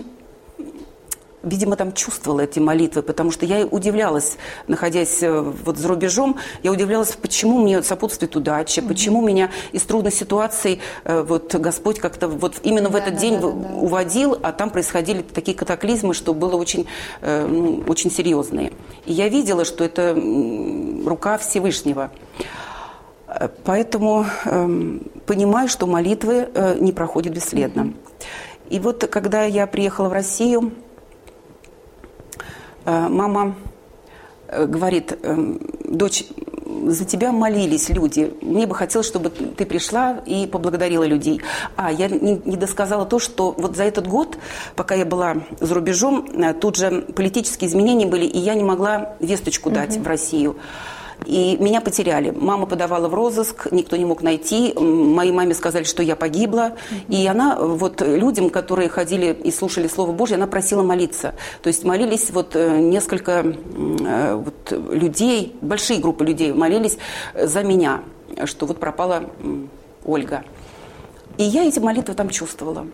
видимо, 1.45 1.77
там 1.77 1.93
чувствовала 1.93 2.41
эти 2.41 2.59
молитвы, 2.59 3.03
потому 3.03 3.31
что 3.31 3.47
я 3.47 3.67
удивлялась, 3.67 4.37
находясь 4.67 5.23
э, 5.23 5.41
вот 5.41 5.79
за 5.79 5.89
рубежом, 5.89 6.37
я 6.63 6.73
удивлялась, 6.73 7.17
почему 7.21 7.61
мне 7.61 7.83
сопутствует 7.83 8.35
удача, 8.37 8.81
mm-hmm. 8.81 8.89
почему 8.89 9.21
меня 9.21 9.51
из 9.73 9.83
трудных 9.83 10.15
ситуаций 10.15 10.81
э, 11.05 11.23
вот 11.23 11.55
Господь 11.55 11.99
как-то 11.99 12.29
вот 12.29 12.57
именно 12.63 12.89
да, 12.89 12.95
в 12.95 12.97
этот 12.97 13.15
да, 13.15 13.21
день 13.21 13.41
да, 13.41 13.51
да, 13.51 13.53
да. 13.53 13.75
уводил, 13.75 14.39
а 14.43 14.53
там 14.53 14.71
происходили 14.71 15.23
такие 15.23 15.57
катаклизмы, 15.57 16.15
что 16.15 16.35
было 16.35 16.57
очень, 16.57 16.87
ну, 17.23 17.85
очень 17.87 18.11
серьезные. 18.11 18.73
И 19.07 19.13
я 19.13 19.29
видела, 19.29 19.65
что 19.65 19.85
это 19.85 20.15
рука 21.07 21.39
Всевышнего. 21.39 22.11
Поэтому 23.65 24.27
э, 24.45 24.99
понимаю, 25.27 25.69
что 25.69 25.87
молитвы 25.87 26.49
э, 26.55 26.79
не 26.79 26.93
проходят 26.93 27.35
бесследно. 27.35 27.93
И 28.71 28.79
вот 28.79 29.07
когда 29.07 29.45
я 29.45 29.67
приехала 29.67 30.09
в 30.09 30.13
Россию, 30.13 30.73
Э, 32.85 33.09
мама 33.09 33.55
э, 34.49 34.67
говорит, 34.67 35.19
э, 35.23 35.57
дочь, 35.85 36.25
за 36.87 37.05
тебя 37.05 37.33
молились 37.33 37.89
люди. 37.89 38.35
Мне 38.43 38.67
бы 38.67 38.75
хотелось, 38.75 39.07
чтобы 39.07 39.31
ты 39.31 39.65
пришла 39.65 40.23
и 40.27 40.47
поблагодарила 40.47 41.05
людей. 41.05 41.41
А, 41.77 41.91
я 41.93 42.09
не, 42.09 42.41
не 42.45 42.57
досказала 42.57 43.07
то, 43.07 43.19
что 43.19 43.55
вот 43.57 43.77
за 43.77 43.85
этот 43.85 44.07
год, 44.07 44.37
пока 44.77 44.95
я 44.95 45.05
была 45.05 45.37
за 45.61 45.75
рубежом, 45.75 46.27
тут 46.61 46.77
же 46.77 47.03
политические 47.15 47.71
изменения 47.71 48.07
были, 48.07 48.27
и 48.27 48.39
я 48.39 48.55
не 48.55 48.65
могла 48.65 49.17
весточку 49.21 49.71
дать 49.71 49.97
угу. 49.97 50.05
в 50.05 50.09
Россию. 50.09 50.57
И 51.27 51.57
меня 51.59 51.81
потеряли. 51.81 52.31
Мама 52.31 52.67
подавала 52.67 53.09
в 53.09 53.15
розыск, 53.15 53.69
никто 53.71 53.97
не 53.97 54.05
мог 54.05 54.23
найти. 54.23 54.75
Моей 54.75 55.33
маме 55.33 55.55
сказали, 55.55 55.85
что 55.85 56.03
я 56.03 56.17
погибла. 56.17 56.73
И 57.09 57.27
она 57.27 57.57
вот 57.57 58.01
людям, 58.03 58.51
которые 58.51 58.89
ходили 58.89 59.33
и 59.33 59.51
слушали 59.51 59.89
Слово 59.89 60.13
Божье, 60.13 60.37
она 60.37 60.47
просила 60.47 60.83
молиться. 60.83 61.35
То 61.63 61.69
есть 61.69 61.85
молились 61.85 62.31
вот 62.31 62.55
э, 62.55 62.79
несколько 62.79 63.45
э, 63.45 64.35
вот 64.35 64.73
людей, 64.91 65.57
большие 65.61 66.01
группы 66.01 66.25
людей 66.25 66.53
молились 66.53 66.99
за 67.35 67.63
меня, 67.63 68.03
что 68.45 68.67
вот 68.67 68.79
пропала 68.79 69.25
Ольга. 70.05 70.45
И 71.37 71.45
я 71.45 71.65
эти 71.65 71.79
молитвы 71.79 72.15
там 72.15 72.29
чувствовала. 72.29 72.87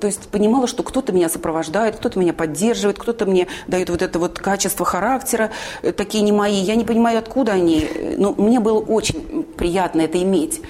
То 0.00 0.06
есть 0.06 0.28
понимала, 0.28 0.66
что 0.66 0.82
кто-то 0.82 1.12
меня 1.12 1.28
сопровождает, 1.28 1.96
кто-то 1.96 2.18
меня 2.18 2.32
поддерживает, 2.32 2.98
кто-то 2.98 3.26
мне 3.26 3.46
дает 3.66 3.90
вот 3.90 4.00
это 4.00 4.18
вот 4.18 4.38
качество 4.38 4.86
характера, 4.86 5.50
э, 5.82 5.92
такие 5.92 6.24
не 6.24 6.32
мои. 6.32 6.54
Я 6.54 6.76
не 6.76 6.84
понимаю, 6.84 7.18
откуда 7.18 7.52
они. 7.52 7.86
Но 8.16 8.32
мне 8.32 8.58
было 8.58 8.78
очень 8.78 9.42
приятно 9.56 10.00
это 10.00 10.22
иметь. 10.22 10.62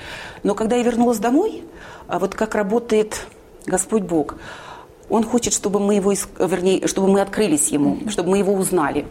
Но 0.43 0.55
когда 0.55 0.77
я 0.77 0.83
вернулась 0.83 1.19
домой, 1.19 1.63
а 2.09 2.19
вот 2.19 2.35
как 2.35 2.57
работает 2.57 3.27
Господь 3.65 4.03
Бог, 4.03 4.37
Он 5.09 5.23
хочет, 5.23 5.53
чтобы 5.53 5.79
мы 5.79 5.95
его, 5.95 6.13
вернее, 6.39 6.89
чтобы 6.89 7.09
мы 7.09 7.21
открылись 7.21 7.69
Ему, 7.69 7.99
чтобы 8.09 8.31
мы 8.31 8.39
его 8.39 8.53
узнали. 8.55 9.07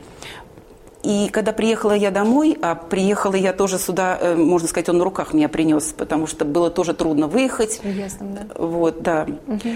И 1.03 1.29
когда 1.29 1.53
приехала 1.53 1.93
я 1.93 2.11
домой, 2.11 2.57
а 2.61 2.75
приехала 2.75 3.35
я 3.35 3.53
тоже 3.53 3.79
сюда, 3.79 4.17
э, 4.19 4.35
можно 4.35 4.67
сказать, 4.67 4.89
он 4.89 4.97
на 4.97 5.05
руках 5.05 5.33
меня 5.33 5.47
принес, 5.47 5.93
потому 5.97 6.27
что 6.27 6.43
было 6.43 6.69
тоже 6.69 6.93
трудно 6.93 7.27
выехать. 7.27 7.79
Ясно, 7.83 8.27
да. 8.27 8.61
Вот, 8.61 9.01
да. 9.01 9.25
Угу. 9.47 9.69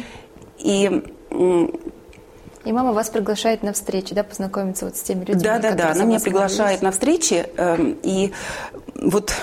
И 0.59 1.03
и 2.65 2.71
мама 2.71 2.93
вас 2.93 3.09
приглашает 3.09 3.61
на 3.61 3.73
встречи, 3.73 4.15
да, 4.15 4.23
познакомиться 4.23 4.85
вот 4.85 4.95
с 4.95 5.01
теми 5.01 5.25
людьми. 5.25 5.43
Да, 5.43 5.59
да, 5.59 5.71
да. 5.71 5.91
Она 5.91 6.05
меня 6.05 6.19
приглашает 6.19 6.81
на 6.81 6.91
встречи, 6.91 7.45
э, 7.57 7.95
и 8.03 8.31
вот 8.95 9.33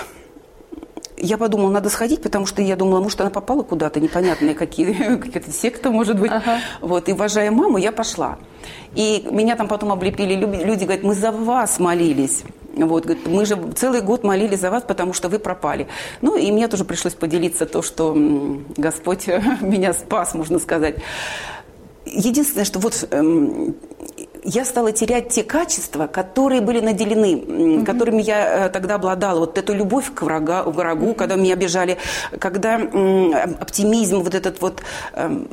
я 1.21 1.37
подумала, 1.37 1.69
надо 1.69 1.89
сходить, 1.89 2.21
потому 2.21 2.45
что 2.45 2.61
я 2.61 2.75
думала, 2.75 3.01
может, 3.01 3.21
она 3.21 3.29
попала 3.29 3.63
куда-то, 3.63 3.99
непонятные 3.99 4.55
какие, 4.55 5.17
какие-то 5.17 5.51
секты, 5.51 5.89
может 5.89 6.19
быть. 6.19 6.31
Ага. 6.31 6.59
Вот, 6.81 7.09
и 7.09 7.13
уважая 7.13 7.51
маму, 7.51 7.77
я 7.77 7.91
пошла. 7.91 8.37
И 8.95 9.27
меня 9.31 9.55
там 9.55 9.67
потом 9.67 9.91
облепили 9.91 10.35
люди, 10.35 10.83
говорят, 10.83 11.03
мы 11.03 11.13
за 11.13 11.31
вас 11.31 11.79
молились. 11.79 12.43
Вот, 12.73 13.05
говорит, 13.05 13.27
мы 13.27 13.45
же 13.45 13.57
целый 13.75 14.01
год 14.01 14.23
молились 14.23 14.59
за 14.59 14.71
вас, 14.71 14.83
потому 14.83 15.13
что 15.13 15.29
вы 15.29 15.39
пропали. 15.39 15.87
Ну, 16.21 16.37
и 16.37 16.51
мне 16.51 16.67
тоже 16.67 16.85
пришлось 16.85 17.13
поделиться 17.13 17.65
то, 17.65 17.81
что 17.81 18.15
Господь 18.77 19.27
меня 19.61 19.93
спас, 19.93 20.33
можно 20.33 20.59
сказать. 20.59 20.95
Единственное, 22.05 22.65
что 22.65 22.79
вот 22.79 23.07
эм, 23.11 23.75
я 24.43 24.65
стала 24.65 24.91
терять 24.91 25.29
те 25.29 25.43
качества, 25.43 26.07
которые 26.07 26.61
были 26.61 26.79
наделены, 26.79 27.35
mm-hmm. 27.35 27.85
которыми 27.85 28.21
я 28.21 28.67
э, 28.67 28.69
тогда 28.69 28.95
обладала. 28.95 29.39
Вот 29.39 29.57
эту 29.57 29.73
любовь 29.73 30.13
к 30.13 30.21
врага, 30.23 30.63
врагу, 30.63 31.07
mm-hmm. 31.07 31.15
когда 31.15 31.35
меня 31.35 31.53
обижали, 31.53 31.97
когда 32.39 32.75
оптимизм, 32.75 34.19
вот 34.19 34.35
этот 34.35 34.61
вот... 34.61 34.81
Эм, 35.13 35.47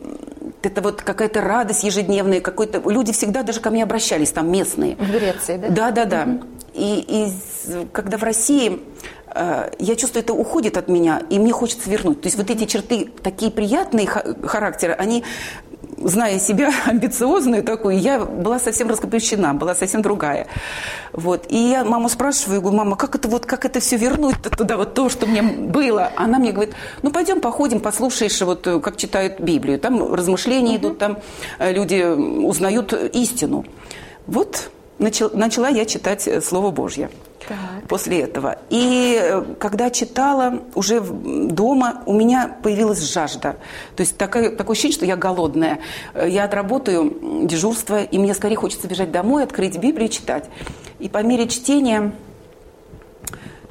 это 0.63 0.81
вот 0.83 1.03
какая-то 1.03 1.41
радость 1.41 1.85
ежедневная, 1.85 2.41
какой-то... 2.41 2.81
Люди 2.91 3.13
всегда 3.13 3.43
даже 3.43 3.61
ко 3.61 3.71
мне 3.71 3.83
обращались, 3.83 4.33
там 4.33 4.51
местные. 4.51 4.97
В 4.97 5.11
Греции, 5.11 5.57
да? 5.57 5.69
Да, 5.69 5.91
да, 5.91 6.05
да. 6.05 6.23
Угу. 6.23 6.45
И, 6.75 7.05
и 7.09 7.87
когда 7.93 8.19
в 8.19 8.23
России 8.23 8.81
э, 9.35 9.71
я 9.79 9.97
чувствую, 9.97 10.23
это 10.25 10.33
уходит 10.35 10.77
от 10.77 10.89
меня, 10.89 11.23
и 11.31 11.39
мне 11.39 11.53
хочется 11.53 11.89
вернуть. 11.91 12.23
То 12.23 12.27
есть 12.27 12.37
вот 12.37 12.51
эти 12.51 12.65
черты, 12.65 13.11
такие 13.23 13.51
приятные 13.51 14.07
характеры, 14.07 14.95
они 14.95 15.25
зная 16.05 16.39
себя 16.39 16.73
амбициозную 16.87 17.63
такую, 17.63 17.99
я 17.99 18.21
была 18.21 18.59
совсем 18.59 18.89
раскопещена, 18.89 19.55
была 19.55 19.75
совсем 19.75 20.03
другая. 20.03 20.47
Вот. 21.13 21.47
И 21.49 21.57
я 21.57 21.85
маму 21.85 22.09
спрашиваю, 22.09 22.61
говорю, 22.61 22.79
мама, 22.79 22.97
как 22.97 23.15
это, 23.15 23.29
вот, 23.29 23.47
как 23.47 23.65
это 23.65 23.81
все 23.81 23.97
вернуть 23.97 24.37
туда, 24.43 24.77
вот 24.77 24.95
то, 24.95 25.09
что 25.09 25.27
мне 25.27 25.43
было? 25.43 26.11
Она 26.17 26.39
мне 26.39 26.53
говорит, 26.53 26.75
ну, 27.03 27.11
пойдем 27.11 27.41
походим, 27.41 27.81
послушаешь, 27.81 28.41
вот, 28.43 28.67
как 28.83 28.97
читают 28.97 29.41
Библию. 29.41 29.79
Там 29.79 30.15
размышления 30.15 30.77
угу. 30.77 30.79
идут, 30.79 30.99
там 30.99 31.19
э, 31.59 31.73
люди 31.73 32.03
узнают 32.03 32.93
истину. 32.93 33.65
Вот 34.27 34.71
начала 34.99 35.69
я 35.69 35.85
читать 35.85 36.29
Слово 36.45 36.71
Божье 36.71 37.11
так. 37.49 37.57
после 37.89 38.21
этого. 38.21 38.59
И 38.71 39.19
э, 39.21 39.43
когда 39.59 39.91
читала 39.91 40.61
уже 40.75 41.01
дома, 41.01 42.03
у 42.07 42.13
меня 42.13 42.57
появилась 42.63 43.01
жажда. 43.01 43.57
То 43.97 44.01
есть 44.03 44.17
такое, 44.17 44.55
такое 44.55 44.73
ощущение, 44.73 44.95
что 44.97 45.07
я 45.07 45.17
голодная. 45.17 45.79
Э, 46.15 46.29
я 46.29 46.45
отработаю 46.45 47.47
дежурство, 47.47 48.03
и 48.03 48.19
мне 48.19 48.35
скорее 48.35 48.57
хочется 48.57 48.89
бежать 48.89 49.11
домой, 49.11 49.45
открыть 49.45 49.79
Библию 49.79 50.09
и 50.09 50.11
читать. 50.11 50.49
И 50.99 51.09
по 51.09 51.23
мере 51.23 51.49
чтения 51.49 52.13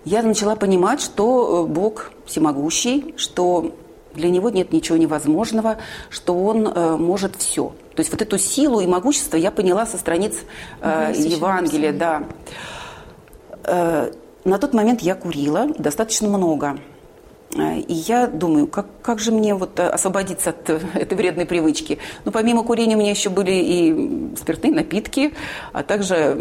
я 0.06 0.24
начала 0.24 0.56
понимать, 0.56 1.02
что 1.02 1.66
э, 1.66 1.72
Бог 1.72 2.12
всемогущий, 2.26 3.14
что 3.18 3.76
для 4.18 4.30
него 4.30 4.50
нет 4.50 4.74
ничего 4.74 4.98
невозможного, 4.98 5.78
что 6.10 6.34
он 6.44 6.68
э, 6.68 6.98
может 6.98 7.36
все. 7.38 7.74
То 7.96 8.02
есть 8.02 8.12
вот 8.12 8.22
эту 8.22 8.38
силу 8.38 8.82
и 8.82 8.88
могущество 8.88 9.38
я 9.38 9.52
поняла 9.52 9.86
со 9.86 9.98
страниц 9.98 10.36
э, 10.82 11.14
Евангелия, 11.16 11.94
да. 11.94 12.24
Э, 13.64 14.12
на 14.44 14.58
тот 14.58 14.74
момент 14.74 15.02
я 15.02 15.16
курила 15.16 15.68
достаточно 15.78 16.28
много. 16.28 16.78
Э, 17.56 17.80
и 17.80 17.94
я 17.94 18.28
думаю, 18.28 18.68
как, 18.68 18.86
как 19.02 19.20
же 19.20 19.32
мне 19.32 19.56
вот 19.56 19.80
э, 19.80 19.88
освободиться 19.88 20.52
от 20.52 20.70
этой 20.70 21.18
вредной 21.18 21.46
привычки? 21.46 22.00
Ну, 22.26 22.32
помимо 22.32 22.64
курения 22.64 22.96
у 22.96 23.00
меня 23.00 23.12
еще 23.12 23.30
были 23.30 23.52
и 23.52 24.36
спиртные 24.38 24.74
напитки, 24.74 25.34
а 25.74 25.84
также 25.84 26.38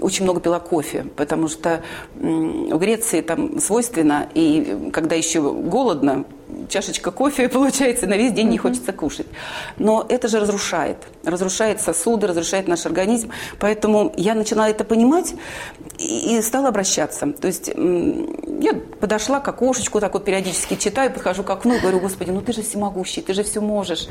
очень 0.00 0.24
много 0.24 0.40
пила 0.40 0.60
кофе, 0.60 1.06
потому 1.16 1.48
что 1.48 1.82
в 2.14 2.78
Греции 2.78 3.20
там 3.20 3.60
свойственно, 3.60 4.28
и 4.34 4.90
когда 4.92 5.14
еще 5.14 5.40
голодно, 5.52 6.24
чашечка 6.68 7.10
кофе 7.10 7.48
получается, 7.48 8.06
на 8.06 8.14
весь 8.14 8.32
день 8.32 8.48
не 8.48 8.58
хочется 8.58 8.92
кушать. 8.92 9.26
Но 9.78 10.04
это 10.08 10.28
же 10.28 10.40
разрушает. 10.40 10.98
Разрушает 11.24 11.80
сосуды, 11.80 12.26
разрушает 12.26 12.68
наш 12.68 12.86
организм. 12.86 13.30
Поэтому 13.58 14.12
я 14.16 14.34
начала 14.34 14.68
это 14.68 14.84
понимать 14.84 15.34
и, 15.98 16.38
и 16.38 16.42
стала 16.42 16.68
обращаться. 16.68 17.32
То 17.32 17.46
есть 17.46 17.68
я 17.68 18.74
подошла 19.00 19.40
к 19.40 19.48
окошечку, 19.48 20.00
так 20.00 20.14
вот 20.14 20.24
периодически 20.24 20.76
читаю, 20.76 21.12
подхожу 21.12 21.42
к 21.42 21.50
окну 21.50 21.74
и 21.74 21.80
говорю, 21.80 22.00
Господи, 22.00 22.30
ну 22.30 22.40
ты 22.40 22.52
же 22.52 22.62
всемогущий, 22.62 23.22
ты 23.22 23.34
же 23.34 23.42
все 23.42 23.60
можешь. 23.60 24.08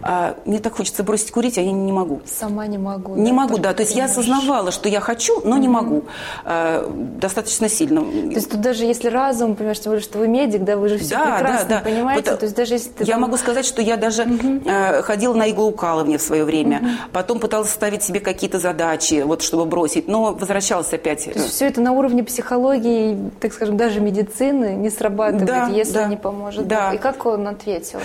А, 0.00 0.36
мне 0.44 0.58
так 0.58 0.76
хочется 0.76 1.02
бросить 1.02 1.30
курить, 1.30 1.58
а 1.58 1.60
я 1.60 1.72
не 1.72 1.92
могу. 1.92 2.20
Сама 2.26 2.66
не 2.66 2.78
могу. 2.78 3.16
Не 3.16 3.30
да, 3.30 3.36
могу, 3.36 3.58
да. 3.58 3.74
То 3.74 3.82
есть 3.82 3.94
я 3.94 4.06
осознавала, 4.06 4.70
что 4.70 4.88
я 4.88 5.00
хочу, 5.00 5.40
но 5.44 5.56
mm-hmm. 5.56 5.60
не 5.60 5.68
могу. 5.68 6.04
А, 6.44 6.90
достаточно 7.20 7.68
сильно. 7.68 8.00
То 8.00 8.34
есть 8.34 8.50
тут 8.50 8.60
даже 8.60 8.84
если 8.84 9.08
разум, 9.08 9.54
понимаешь, 9.54 9.80
тем 9.80 9.92
более, 9.92 10.02
что 10.02 10.18
вы 10.18 10.28
медик, 10.28 10.64
да, 10.64 10.76
вы 10.76 10.88
же 10.88 10.98
все 10.98 11.16
да, 11.16 11.36
прекрасно 11.36 11.67
да, 11.68 11.80
понимаете. 11.80 12.30
Вот, 12.30 12.40
то 12.40 12.44
есть 12.46 12.56
даже 12.56 12.74
если 12.74 12.90
ты... 12.90 13.04
Я 13.04 13.14
там... 13.14 13.22
могу 13.22 13.36
сказать, 13.36 13.64
что 13.64 13.82
я 13.82 13.96
даже 13.96 14.24
mm-hmm. 14.24 15.02
ходила 15.02 15.34
на 15.34 15.50
иглоукалывание 15.50 16.18
в 16.18 16.22
свое 16.22 16.44
время. 16.44 16.78
Mm-hmm. 16.78 16.96
Потом 17.12 17.38
пыталась 17.38 17.70
ставить 17.70 18.02
себе 18.02 18.20
какие-то 18.20 18.58
задачи, 18.58 19.22
вот 19.24 19.42
чтобы 19.42 19.64
бросить, 19.66 20.08
но 20.08 20.32
возвращалась 20.34 20.92
опять. 20.92 21.24
То 21.24 21.30
есть 21.30 21.50
все 21.50 21.66
это 21.66 21.80
на 21.80 21.92
уровне 21.92 22.24
психологии, 22.24 23.30
так 23.40 23.52
скажем, 23.52 23.76
даже 23.76 24.00
медицины 24.00 24.74
не 24.74 24.90
срабатывает, 24.90 25.46
да, 25.46 25.66
если 25.68 25.94
да, 25.94 26.06
не 26.06 26.16
поможет. 26.16 26.66
Да. 26.66 26.92
И 26.92 26.98
как 26.98 27.26
он 27.26 27.48
ответил? 27.48 28.00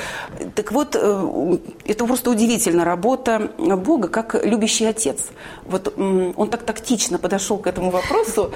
Так 0.55 0.71
вот, 0.71 0.95
э, 0.99 1.57
это 1.85 2.05
просто 2.05 2.29
удивительно. 2.31 2.85
Работа 2.85 3.51
Бога 3.57 4.07
как 4.07 4.45
любящий 4.45 4.85
отец. 4.85 5.29
Вот 5.65 5.93
он 5.97 6.49
так 6.49 6.63
тактично 6.63 7.17
подошел 7.17 7.57
к 7.57 7.67
этому 7.67 7.89
вопросу. 7.91 8.51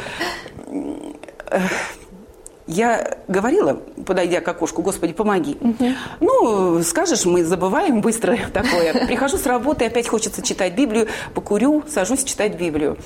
Я 2.67 3.17
говорила, 3.29 3.79
подойдя 4.05 4.41
к 4.41 4.47
окошку, 4.47 4.81
Господи, 4.81 5.13
помоги. 5.13 5.57
Угу. 5.61 5.85
Ну, 6.19 6.83
скажешь, 6.83 7.25
мы 7.25 7.45
забываем 7.45 8.01
быстро 8.01 8.37
такое. 8.53 9.07
Прихожу 9.07 9.37
с 9.37 9.45
работы, 9.45 9.85
опять 9.85 10.07
хочется 10.07 10.41
читать 10.41 10.75
Библию, 10.75 11.07
покурю, 11.33 11.83
сажусь 11.87 12.25
читать 12.25 12.57
Библию. 12.57 12.97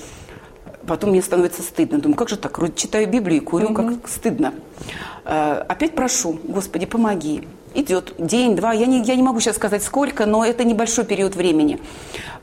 Потом 0.88 1.12
мне 1.12 1.22
становится 1.22 1.62
стыдно. 1.62 2.00
Думаю, 2.00 2.18
как 2.18 2.30
же 2.30 2.38
так? 2.38 2.58
Вроде 2.58 2.74
читаю 2.74 3.08
Библию 3.08 3.42
и 3.42 3.46
курю, 3.46 3.68
угу. 3.68 3.76
как 3.76 4.08
стыдно. 4.08 4.54
Э, 5.26 5.64
опять 5.68 5.94
прошу, 5.94 6.40
Господи, 6.44 6.88
помоги. 6.88 7.48
Идет 7.74 8.16
день, 8.18 8.56
два, 8.56 8.74
я 8.74 8.86
не, 8.86 9.02
я 9.04 9.16
не 9.16 9.24
могу 9.24 9.40
сейчас 9.40 9.56
сказать 9.56 9.84
сколько, 9.84 10.26
но 10.26 10.44
это 10.44 10.64
небольшой 10.66 11.06
период 11.06 11.36
времени. 11.36 11.80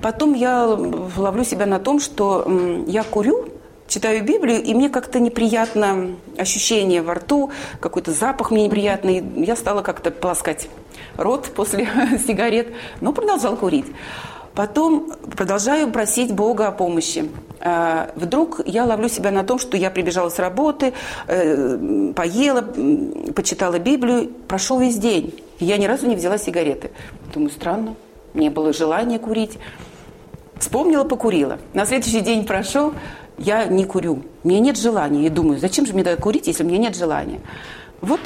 Потом 0.01 0.33
я 0.33 0.67
ловлю 0.67 1.45
себя 1.45 1.67
на 1.67 1.79
том, 1.79 2.01
что 2.01 2.47
я 2.87 3.03
курю, 3.03 3.49
читаю 3.89 4.23
Библию, 4.25 4.63
и 4.63 4.75
мне 4.75 4.89
как-то 4.89 5.19
неприятно 5.19 6.17
ощущение 6.37 7.03
во 7.03 7.15
рту, 7.15 7.51
какой-то 7.81 8.13
запах 8.13 8.51
мне 8.51 8.67
неприятный. 8.67 9.25
Я 9.37 9.57
стала 9.57 9.83
как-то 9.83 10.11
полоскать 10.11 10.69
рот 11.17 11.51
после 11.55 11.89
сигарет, 12.27 12.69
но 13.01 13.13
продолжал 13.13 13.57
курить. 13.57 13.87
Потом 14.55 15.13
продолжаю 15.37 15.91
просить 15.91 16.35
Бога 16.35 16.67
о 16.67 16.73
помощи. 16.73 17.31
А, 17.61 18.11
вдруг 18.17 18.61
я 18.67 18.85
ловлю 18.85 19.09
себя 19.09 19.31
на 19.31 19.45
том, 19.45 19.59
что 19.59 19.77
я 19.77 19.91
прибежала 19.91 20.31
с 20.31 20.39
работы, 20.39 20.95
э, 21.29 22.13
поела, 22.15 22.63
почитала 23.35 23.79
Библию, 23.79 24.29
прошел 24.49 24.81
весь 24.81 24.97
день. 24.97 25.33
Я 25.61 25.77
ни 25.77 25.87
разу 25.87 26.09
не 26.09 26.17
взяла 26.17 26.39
сигареты. 26.39 26.91
Думаю, 27.33 27.51
странно, 27.51 27.95
мне 28.35 28.51
было 28.51 28.73
желание 28.73 29.19
курить. 29.21 29.59
Вспомнила, 30.59 31.05
покурила. 31.05 31.59
На 31.73 31.87
следующий 31.87 32.21
день 32.21 32.45
прошел, 32.45 32.93
я 33.39 33.67
не 33.67 33.85
курю. 33.85 34.23
Мне 34.45 34.61
нет 34.61 34.77
желания. 34.77 35.27
И 35.27 35.29
думаю, 35.29 35.59
зачем 35.59 35.87
же 35.87 35.93
мне 35.93 36.05
тогда 36.05 36.21
курить, 36.21 36.47
если 36.47 36.65
у 36.65 36.67
меня 36.67 36.79
нет 36.79 36.97
желания? 36.97 37.41
Вот 38.01 38.21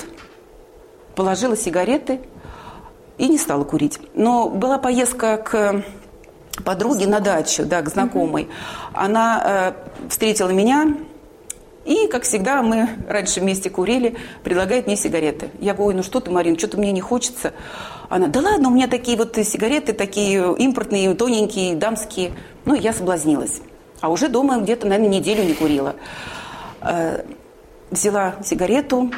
положила 1.15 1.57
сигареты 1.57 2.21
и 3.19 3.29
не 3.29 3.39
стала 3.39 3.65
курить. 3.65 3.99
Но 4.15 4.49
была 4.49 4.79
поездка 4.79 5.37
к 5.37 5.85
подруги 6.65 7.05
на 7.05 7.21
дачу, 7.21 7.65
да, 7.65 7.83
к 7.83 7.89
знакомой. 7.89 8.49
Она 8.93 9.75
э, 10.03 10.09
встретила 10.09 10.51
меня, 10.51 10.97
и, 11.85 12.07
как 12.07 12.23
всегда, 12.23 12.63
мы 12.63 12.89
раньше 13.09 13.41
вместе 13.41 13.69
курили, 13.69 14.17
предлагает 14.45 14.87
мне 14.87 14.97
сигареты. 14.97 15.51
Я 15.59 15.75
говорю, 15.75 15.97
ну 15.97 16.03
что 16.03 16.21
ты, 16.21 16.31
Марин, 16.31 16.57
что-то 16.57 16.79
мне 16.79 16.93
не 16.93 17.01
хочется. 17.01 17.53
Она, 18.09 18.29
да 18.29 18.41
ладно, 18.41 18.69
у 18.69 18.73
меня 18.73 18.87
такие 18.87 19.17
вот 19.17 19.37
сигареты, 19.37 19.93
такие 19.93 20.55
импортные, 20.59 21.13
тоненькие, 21.15 21.75
дамские. 21.75 22.33
Ну, 22.65 22.75
я 22.75 22.93
соблазнилась. 22.93 23.63
А 24.03 24.11
уже 24.11 24.29
дома 24.29 24.59
где-то, 24.59 24.87
наверное, 24.87 25.09
неделю 25.09 25.45
не 25.45 25.55
курила. 25.55 25.97
Э, 26.83 27.25
взяла 27.91 28.35
сигарету, 28.45 29.11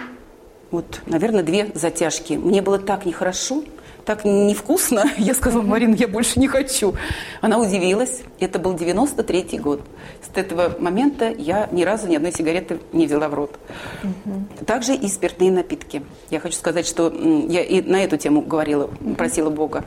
вот, 0.71 1.01
наверное, 1.07 1.43
две 1.43 1.73
затяжки. 1.75 2.35
Мне 2.35 2.63
было 2.63 2.79
так 2.79 3.05
нехорошо 3.05 3.65
так 4.05 4.25
невкусно. 4.25 5.05
Я 5.19 5.35
сказала, 5.35 5.63
Марина, 5.63 5.95
я 5.95 6.09
больше 6.09 6.39
не 6.39 6.47
хочу. 6.47 6.95
Она 7.41 7.59
удивилась. 7.59 8.23
Это 8.39 8.59
был 8.59 8.75
93-й 8.75 9.59
год. 9.59 9.81
С 10.23 10.37
этого 10.37 10.77
момента 10.79 11.31
я 11.31 11.69
ни 11.73 11.85
разу 11.85 12.07
ни 12.07 12.17
одной 12.17 12.33
сигареты 12.33 12.81
не 12.93 13.07
взяла 13.07 13.29
в 13.29 13.35
рот. 13.35 13.59
Угу. 14.03 14.65
Также 14.67 14.95
и 14.95 15.09
спиртные 15.09 15.51
напитки. 15.51 16.03
Я 16.31 16.41
хочу 16.41 16.57
сказать, 16.57 16.87
что 16.87 17.11
я 17.49 17.63
и 17.63 17.81
на 17.81 18.05
эту 18.05 18.17
тему 18.17 18.43
говорила, 18.43 18.91
просила 19.17 19.51
Бога. 19.51 19.85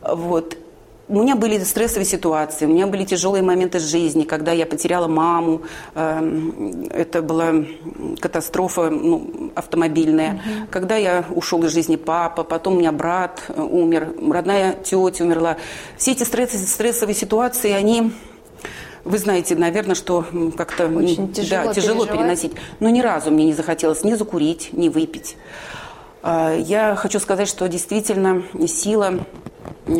Вот 0.00 0.56
у 1.08 1.22
меня 1.22 1.36
были 1.36 1.58
стрессовые 1.58 2.06
ситуации, 2.06 2.64
у 2.66 2.68
меня 2.68 2.86
были 2.86 3.04
тяжелые 3.04 3.42
моменты 3.42 3.78
жизни, 3.78 4.24
когда 4.24 4.52
я 4.52 4.64
потеряла 4.64 5.06
маму, 5.06 5.62
эм, 5.94 6.86
это 6.90 7.20
была 7.20 7.52
катастрофа 8.20 8.88
ну, 8.90 9.52
автомобильная, 9.54 10.34
угу. 10.34 10.66
когда 10.70 10.96
я 10.96 11.24
ушел 11.34 11.62
из 11.64 11.72
жизни 11.72 11.96
папа, 11.96 12.42
потом 12.42 12.74
у 12.74 12.78
меня 12.78 12.92
брат 12.92 13.42
э, 13.48 13.60
умер, 13.60 14.14
родная 14.30 14.74
тетя 14.74 15.24
умерла. 15.24 15.56
Все 15.98 16.12
эти 16.12 16.22
стрессовые 16.22 17.14
ситуации, 17.14 17.72
они 17.72 18.12
вы 19.04 19.18
знаете, 19.18 19.54
наверное, 19.54 19.94
что 19.94 20.24
как-то 20.56 20.88
тяжело, 21.34 21.66
да, 21.66 21.74
тяжело 21.74 22.06
переносить. 22.06 22.52
Но 22.80 22.88
ни 22.88 23.00
разу 23.02 23.30
мне 23.30 23.44
не 23.44 23.52
захотелось 23.52 24.02
ни 24.02 24.14
закурить, 24.14 24.70
ни 24.72 24.88
выпить. 24.88 25.36
А, 26.26 26.54
я 26.54 26.96
хочу 26.96 27.20
сказать, 27.20 27.48
что 27.48 27.68
действительно 27.68 28.42
сила 28.66 29.20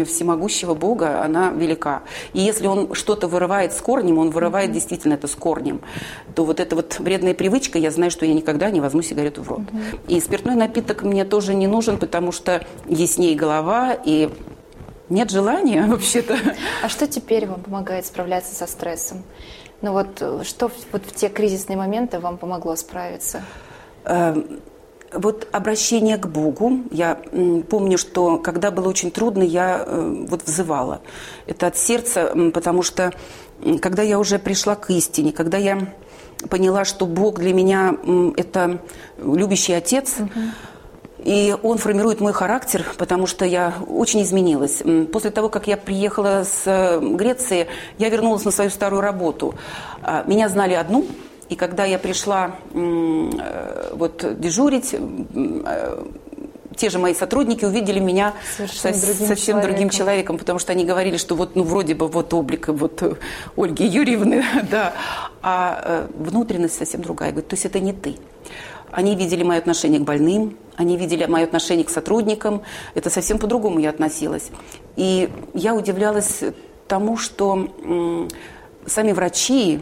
всемогущего 0.07 0.73
Бога, 0.73 1.23
она 1.23 1.51
велика. 1.51 2.03
И 2.33 2.41
если 2.41 2.67
он 2.67 2.95
что-то 2.95 3.29
вырывает 3.29 3.75
с 3.75 3.81
корнем, 3.83 4.17
он 4.17 4.31
вырывает 4.31 4.71
mm-hmm. 4.71 4.73
действительно 4.73 5.15
это 5.15 5.29
с 5.29 5.35
корнем, 5.35 5.83
то 6.35 6.47
вот 6.47 6.61
эта 6.61 6.77
вот 6.77 6.99
вредная 6.99 7.35
привычка, 7.35 7.79
я 7.79 7.91
знаю, 7.91 8.11
что 8.11 8.25
я 8.25 8.33
никогда 8.33 8.71
не 8.71 8.81
возьму 8.81 9.03
сигарету 9.03 9.43
в 9.43 9.49
рот. 9.51 9.61
Mm-hmm. 9.61 10.01
И 10.09 10.21
спиртной 10.21 10.55
напиток 10.55 11.03
мне 11.03 11.27
тоже 11.27 11.53
не 11.53 11.67
нужен, 11.67 11.99
потому 11.99 12.33
что 12.33 12.65
яснее 12.89 13.37
голова 13.37 13.93
и 13.93 14.31
нет 15.11 15.31
желания 15.31 15.87
вообще-то. 15.89 16.39
А 16.83 16.89
что 16.89 17.07
теперь 17.07 17.47
вам 17.47 17.63
помогает 17.63 18.07
справляться 18.07 18.55
со 18.55 18.67
стрессом? 18.67 19.25
Ну 19.83 19.93
вот 19.93 20.47
что 20.47 20.71
вот 20.91 21.03
в 21.05 21.15
те 21.15 21.29
кризисные 21.29 21.77
моменты 21.77 22.19
вам 22.19 22.39
помогло 22.39 22.77
справиться? 22.77 23.43
Вот 25.15 25.49
обращение 25.53 26.17
к 26.17 26.27
Богу, 26.27 26.81
я 26.91 27.19
помню, 27.69 27.99
что 27.99 28.39
когда 28.39 28.71
было 28.71 28.89
очень 28.89 29.11
трудно, 29.11 29.43
я 29.43 29.85
э, 29.87 30.25
вот 30.29 30.43
взывала. 30.43 31.01
Это 31.47 31.69
от 31.69 31.77
сердца, 31.77 32.33
потому 32.53 32.83
что 32.83 33.13
когда 33.81 34.03
я 34.03 34.19
уже 34.19 34.39
пришла 34.39 34.75
к 34.75 34.91
истине, 34.91 35.33
когда 35.33 35.59
я 35.59 35.95
поняла, 36.51 36.85
что 36.85 37.07
Бог 37.07 37.39
для 37.39 37.55
меня 37.55 37.97
это 38.37 38.81
любящий 39.19 39.73
отец, 39.73 40.17
угу. 40.19 40.41
И 41.25 41.57
он 41.63 41.79
формирует 41.79 42.21
мой 42.21 42.35
характер, 42.35 42.85
потому 42.99 43.27
что 43.27 43.47
я 43.47 43.73
очень 43.89 44.23
изменилась. 44.23 44.83
После 45.11 45.31
того, 45.31 45.49
как 45.49 45.67
я 45.67 45.79
приехала 45.79 46.45
с 46.45 46.65
э, 46.67 47.01
Греции, 47.01 47.67
я 47.97 48.11
вернулась 48.11 48.45
на 48.45 48.51
свою 48.51 48.69
старую 48.69 49.01
работу. 49.01 49.55
А, 50.03 50.23
меня 50.27 50.51
знали 50.51 50.75
одну, 50.75 51.07
и 51.49 51.57
когда 51.57 51.85
я 51.85 51.99
пришла 51.99 52.57
э, 52.73 53.91
вот 53.93 54.41
дежурить, 54.41 54.95
э, 54.95 56.05
те 56.77 56.91
же 56.91 56.99
мои 56.99 57.15
сотрудники 57.15 57.65
увидели 57.65 58.01
меня 58.01 58.35
Совершенно 58.57 58.95
со, 58.95 59.07
другим 59.07 59.29
совсем 59.29 59.47
человеком. 59.47 59.71
другим 59.71 59.91
человеком, 59.91 60.39
потому 60.39 60.59
что 60.59 60.73
они 60.73 60.85
говорили, 60.85 61.17
что 61.17 61.35
вот, 61.35 61.55
ну, 61.55 61.63
вроде 61.63 61.95
бы 61.95 62.09
вот 62.09 62.33
облик 62.35 62.69
вот 62.69 63.21
Ольги 63.57 63.87
Юрьевны, 63.87 64.45
да, 64.71 64.95
а 65.43 65.81
э, 65.85 66.07
внутренность 66.19 66.77
совсем 66.77 67.03
другая. 67.03 67.31
Говорит, 67.31 67.49
то 67.49 67.55
есть 67.55 67.67
это 67.67 67.81
не 67.81 67.93
ты. 67.93 68.17
Они 68.91 69.17
видели 69.17 69.43
мое 69.43 69.59
отношение 69.59 70.01
к 70.01 70.05
больным, 70.05 70.57
они 70.77 70.97
видели 70.97 71.27
мое 71.27 71.45
отношение 71.45 71.85
к 71.85 71.91
сотрудникам. 71.91 72.63
Это 72.95 73.11
совсем 73.11 73.39
по-другому 73.39 73.81
я 73.81 73.91
относилась. 73.91 74.51
И 74.97 75.29
я 75.53 75.75
удивлялась 75.75 76.43
тому, 76.87 77.17
что 77.17 77.69
сами 78.87 79.13
врачи, 79.13 79.81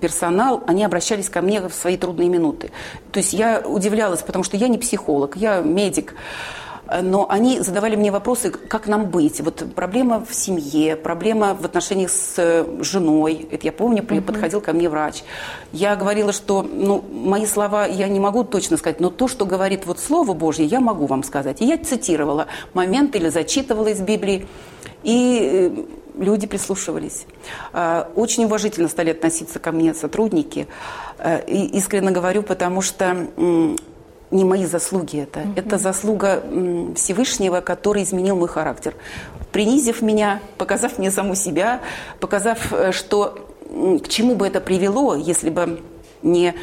персонал, 0.00 0.62
они 0.66 0.84
обращались 0.84 1.28
ко 1.28 1.42
мне 1.42 1.60
в 1.60 1.74
свои 1.74 1.96
трудные 1.96 2.28
минуты. 2.28 2.70
То 3.12 3.18
есть 3.18 3.32
я 3.32 3.62
удивлялась, 3.64 4.22
потому 4.22 4.44
что 4.44 4.56
я 4.56 4.68
не 4.68 4.78
психолог, 4.78 5.36
я 5.36 5.60
медик. 5.60 6.14
Но 7.02 7.28
они 7.28 7.60
задавали 7.60 7.96
мне 7.96 8.12
вопросы, 8.12 8.50
как 8.50 8.86
нам 8.86 9.06
быть. 9.06 9.40
Вот 9.40 9.64
проблема 9.74 10.24
в 10.24 10.32
семье, 10.32 10.94
проблема 10.94 11.54
в 11.54 11.64
отношениях 11.64 12.10
с 12.10 12.34
э, 12.36 12.64
женой. 12.80 13.48
Это 13.50 13.66
я 13.66 13.72
помню, 13.72 14.04
угу. 14.04 14.22
подходил 14.22 14.60
ко 14.60 14.72
мне 14.72 14.88
врач. 14.88 15.24
Я 15.72 15.96
говорила, 15.96 16.32
что 16.32 16.62
ну, 16.62 17.04
мои 17.10 17.44
слова 17.44 17.86
я 17.86 18.06
не 18.06 18.20
могу 18.20 18.44
точно 18.44 18.76
сказать, 18.76 19.00
но 19.00 19.10
то, 19.10 19.26
что 19.26 19.46
говорит 19.46 19.84
вот 19.84 19.98
Слово 19.98 20.32
Божье, 20.32 20.64
я 20.64 20.78
могу 20.78 21.06
вам 21.06 21.24
сказать. 21.24 21.60
И 21.60 21.64
я 21.64 21.76
цитировала 21.76 22.46
момент 22.72 23.16
или 23.16 23.30
зачитывала 23.30 23.88
из 23.88 24.00
Библии. 24.00 24.46
И 25.02 25.72
э, 25.76 26.05
люди 26.16 26.46
прислушивались. 26.46 27.26
Очень 28.14 28.44
уважительно 28.44 28.88
стали 28.88 29.10
относиться 29.10 29.58
ко 29.58 29.72
мне 29.72 29.94
сотрудники. 29.94 30.66
И 31.46 31.70
искренне 31.74 32.10
говорю, 32.10 32.42
потому 32.42 32.82
что 32.82 33.28
не 34.30 34.44
мои 34.44 34.66
заслуги 34.66 35.20
это. 35.20 35.40
Угу. 35.40 35.52
Это 35.56 35.78
заслуга 35.78 36.42
Всевышнего, 36.94 37.60
который 37.60 38.02
изменил 38.02 38.36
мой 38.36 38.48
характер. 38.48 38.94
Принизив 39.52 40.02
меня, 40.02 40.40
показав 40.58 40.98
мне 40.98 41.10
саму 41.10 41.34
себя, 41.34 41.80
показав, 42.20 42.72
э, 42.72 42.92
что 42.92 43.48
к 43.68 44.08
чему 44.08 44.34
бы 44.34 44.46
это 44.46 44.60
привело, 44.60 45.14
если 45.14 45.50
бы 45.50 45.80
не 46.22 46.54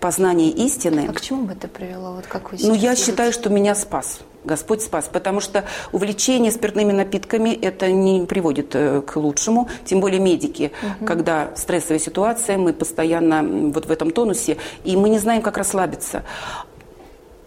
познание 0.00 0.50
истины. 0.50 1.06
А 1.08 1.12
к 1.12 1.20
чему 1.20 1.44
бы 1.44 1.52
это 1.52 1.68
привело? 1.68 2.12
Вот 2.12 2.26
как 2.26 2.52
вы 2.52 2.58
ну, 2.60 2.74
я 2.74 2.90
видите? 2.90 3.06
считаю, 3.06 3.32
что 3.32 3.50
меня 3.50 3.74
спас. 3.74 4.20
Господь 4.42 4.80
спас, 4.82 5.10
потому 5.12 5.40
что 5.40 5.64
увлечение 5.92 6.50
спиртными 6.50 6.92
напитками 6.92 7.50
это 7.50 7.90
не 7.92 8.24
приводит 8.24 8.74
э, 8.74 9.02
к 9.02 9.16
лучшему, 9.16 9.68
тем 9.84 10.00
более 10.00 10.18
медики, 10.18 10.72
угу. 10.82 11.04
когда 11.04 11.50
стрессовая 11.56 11.98
ситуация, 11.98 12.56
мы 12.56 12.72
постоянно 12.72 13.70
вот 13.70 13.84
в 13.84 13.90
этом 13.90 14.10
тонусе, 14.10 14.56
и 14.82 14.96
мы 14.96 15.10
не 15.10 15.18
знаем, 15.18 15.42
как 15.42 15.58
расслабиться. 15.58 16.22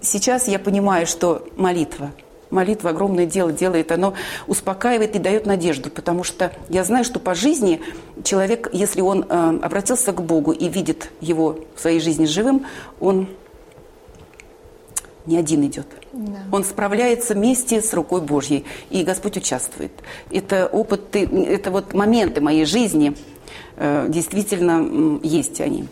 Сейчас 0.01 0.47
я 0.47 0.59
понимаю, 0.59 1.07
что 1.07 1.47
молитва, 1.55 2.11
молитва 2.53 2.91
огромное 2.91 3.25
дело 3.25 3.51
делает, 3.51 3.91
оно 3.91 4.13
успокаивает 4.47 5.15
и 5.15 5.19
дает 5.19 5.45
надежду, 5.45 5.89
потому 5.89 6.23
что 6.23 6.53
я 6.69 6.83
знаю, 6.83 7.03
что 7.03 7.19
по 7.19 7.35
жизни 7.35 7.81
человек, 8.23 8.69
если 8.71 9.01
он 9.01 9.25
э, 9.27 9.59
обратился 9.61 10.13
к 10.13 10.21
Богу 10.21 10.51
и 10.51 10.69
видит 10.69 11.09
его 11.19 11.59
в 11.75 11.81
своей 11.81 11.99
жизни 11.99 12.25
живым, 12.25 12.65
он 12.99 13.27
не 15.25 15.37
один 15.37 15.65
идет. 15.65 15.87
Да. 16.11 16.39
Он 16.51 16.63
справляется 16.63 17.33
вместе 17.33 17.81
с 17.81 17.93
рукой 17.93 18.21
Божьей, 18.21 18.65
и 18.89 19.03
Господь 19.03 19.37
участвует. 19.37 19.91
Это 20.31 20.67
опыты, 20.67 21.25
это 21.25 21.71
вот 21.71 21.93
моменты 21.93 22.39
моей 22.41 22.65
жизни, 22.65 23.15
э, 23.77 24.05
действительно 24.09 25.19
есть 25.23 25.59
они. 25.59 25.87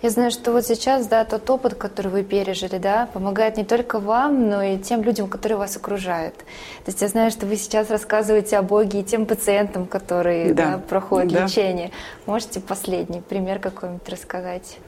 Я 0.00 0.10
знаю, 0.10 0.30
что 0.30 0.52
вот 0.52 0.64
сейчас, 0.64 1.08
да, 1.08 1.24
тот 1.24 1.50
опыт, 1.50 1.74
который 1.74 2.12
вы 2.12 2.22
пережили, 2.22 2.78
да, 2.78 3.08
помогает 3.12 3.56
не 3.56 3.64
только 3.64 3.98
вам, 3.98 4.48
но 4.48 4.62
и 4.62 4.78
тем 4.78 5.02
людям, 5.02 5.26
которые 5.28 5.58
вас 5.58 5.76
окружают. 5.76 6.36
То 6.36 6.44
есть 6.86 7.02
я 7.02 7.08
знаю, 7.08 7.32
что 7.32 7.46
вы 7.46 7.56
сейчас 7.56 7.90
рассказываете 7.90 8.58
о 8.58 8.62
Боге 8.62 9.00
и 9.00 9.02
тем 9.02 9.26
пациентам, 9.26 9.86
которые 9.86 10.54
да. 10.54 10.72
Да, 10.72 10.78
проходят 10.78 11.32
да. 11.32 11.44
лечение. 11.44 11.90
Можете 12.26 12.60
последний 12.60 13.20
пример 13.20 13.58
какой-нибудь 13.58 14.08
рассказать? 14.08 14.78